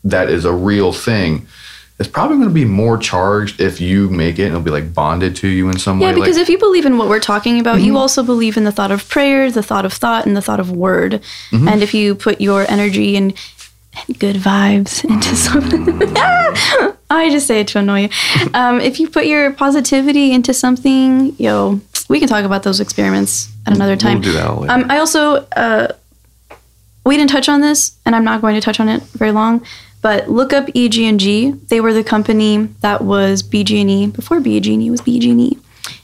[0.05, 1.45] that is a real thing,
[1.99, 4.93] it's probably going to be more charged if you make it and it'll be like
[4.93, 6.13] bonded to you in some Yeah, way.
[6.13, 7.85] Yeah, because like, if you believe in what we're talking about, Mm-hmm.
[7.85, 10.59] you also believe in the thought of prayer, the thought of thought, and the thought
[10.59, 11.21] of word.
[11.51, 11.67] Mm-hmm.
[11.67, 13.33] And if you put your energy and,
[14.07, 16.01] and good vibes into something,
[17.09, 18.09] I just say it to annoy you.
[18.55, 21.79] Um, if you put your positivity into something, yo,
[22.09, 24.15] we can talk about those experiments at another time.
[24.19, 24.73] We'll do that later.
[24.73, 25.89] Um, I also, uh,
[27.05, 29.63] we didn't touch on this, and I'm not going to touch on it very long.
[30.03, 31.51] But look up EG&G.
[31.69, 35.57] They were the company that was BG&E before BG&E was BG&E,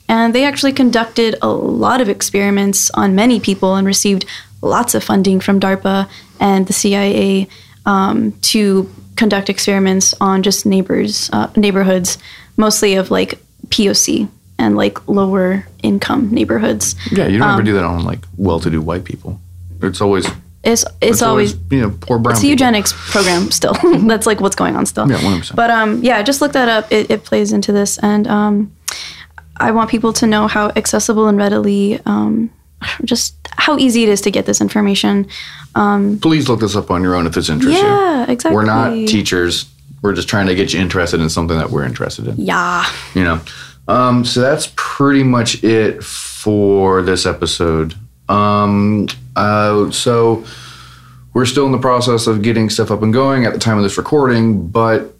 [0.07, 4.25] and they actually conducted a lot of experiments on many people and received
[4.61, 7.47] lots of funding from DARPA and the CIA
[7.85, 12.17] um, to conduct experiments on just neighbors, uh, neighborhoods,
[12.55, 13.37] mostly of like
[13.67, 16.95] POC and like lower income neighborhoods.
[17.11, 19.41] yeah, you don't um, ever do that on like well-to-do white people.
[19.81, 20.25] It's always
[20.63, 22.33] It's it's, always you know poor brown.
[22.33, 22.49] it's a people.
[22.51, 23.73] eugenics program still.
[24.07, 25.09] That's like what's going on still.
[25.09, 25.55] Yeah, 100%.
[25.55, 26.91] But um, yeah, just look that up.
[26.91, 28.75] It, it plays into this, and um,
[29.57, 32.49] I want people to know how accessible and readily, um,
[33.05, 35.27] just how easy it is to get this information.
[36.21, 37.87] Please look this up on your own if this interests you.
[37.87, 38.53] Yeah, exactly.
[38.55, 39.65] We're not teachers.
[40.01, 42.35] We're just trying to get you interested in something that we're interested in.
[42.37, 42.85] Yeah.
[43.15, 43.39] you know
[43.89, 47.95] um so that's pretty much it for this episode
[48.29, 49.07] um
[49.39, 50.43] uh so
[51.33, 53.83] we're still in the process of getting stuff up and going at the time of
[53.83, 55.13] this recording but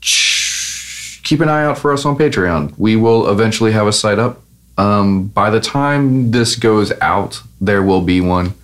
[0.00, 2.72] shh, keep an eye out for us on patreon.
[2.78, 4.34] We will eventually have a site up.
[4.78, 8.54] Um by the time this goes out there will be one.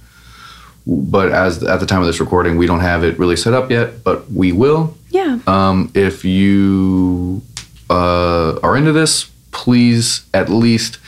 [0.86, 3.70] But as at the time of this recording we don't have it really set up
[3.70, 4.96] yet but we will.
[5.10, 5.38] Yeah.
[5.46, 7.42] um, if you
[7.90, 10.98] uh, are into this, please at least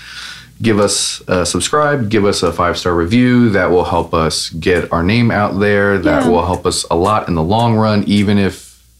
[0.65, 3.51] give us a subscribe, give us a five star review.
[3.51, 5.99] That will help us get our name out there.
[5.99, 6.29] That Yeah.
[6.31, 8.03] will help us a lot in the long run.
[8.07, 8.55] Even if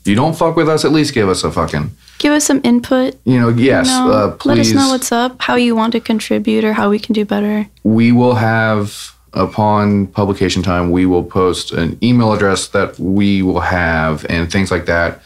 [0.05, 3.17] you don't fuck with us, at least give us a fucking, Give us some input.
[3.25, 6.01] you know, yes, you know, uh, let us know what's up, how you want to
[6.01, 7.67] contribute, or how we can do better.
[7.83, 13.61] we will have upon publication time we will post an email address that we will
[13.61, 15.21] have and things like that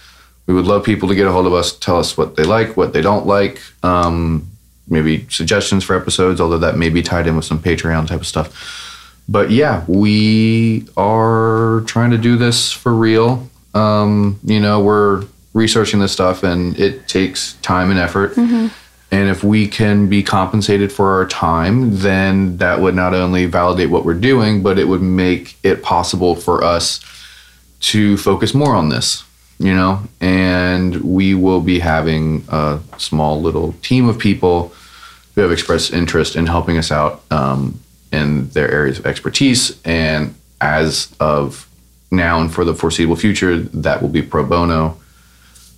[0.46, 2.74] we would love people to get a hold of us tell us what they like
[2.74, 4.48] what they don't like um,
[4.90, 8.26] maybe suggestions for episodes although that may be tied in with some patreon type of
[8.26, 8.86] stuff
[9.28, 13.48] but yeah, we are trying to do this for real.
[13.74, 18.36] Um, you know, we're researching this stuff and it takes time and effort.
[19.10, 23.90] And if we can be compensated for our time, then that would not only validate
[23.90, 27.00] what we're doing, but it would make it possible for us
[27.80, 29.24] to focus more on this,
[29.58, 30.02] you know?
[30.20, 34.72] And we will be having a small little team of people
[35.34, 37.80] who have expressed interest in helping us out um,
[38.12, 39.80] in their areas of expertise.
[39.84, 41.68] And as of
[42.10, 44.98] now and for the foreseeable future, that will be pro bono.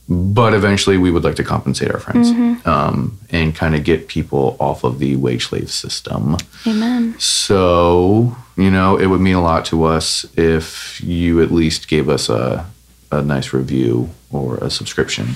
[0.08, 2.30] But eventually, we would like to compensate our friends
[2.66, 6.36] um, and kind of get people off of the wage slave system.
[6.66, 7.14] Amen.
[7.20, 12.08] So, you know, it would mean a lot to us if you at least gave
[12.08, 12.66] us a,
[13.10, 15.28] a nice review or a subscription,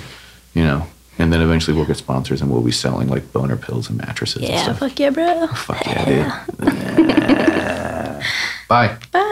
[0.54, 0.86] you know,
[1.18, 4.36] and then eventually we'll get sponsors and we'll be selling like boner pills and mattresses
[4.42, 4.78] and Yeah, stuff.
[4.80, 5.46] fuck yeah, bro.
[5.48, 6.58] Fuck yeah, dude.
[8.68, 8.96] Bye.
[9.12, 9.30] Bye.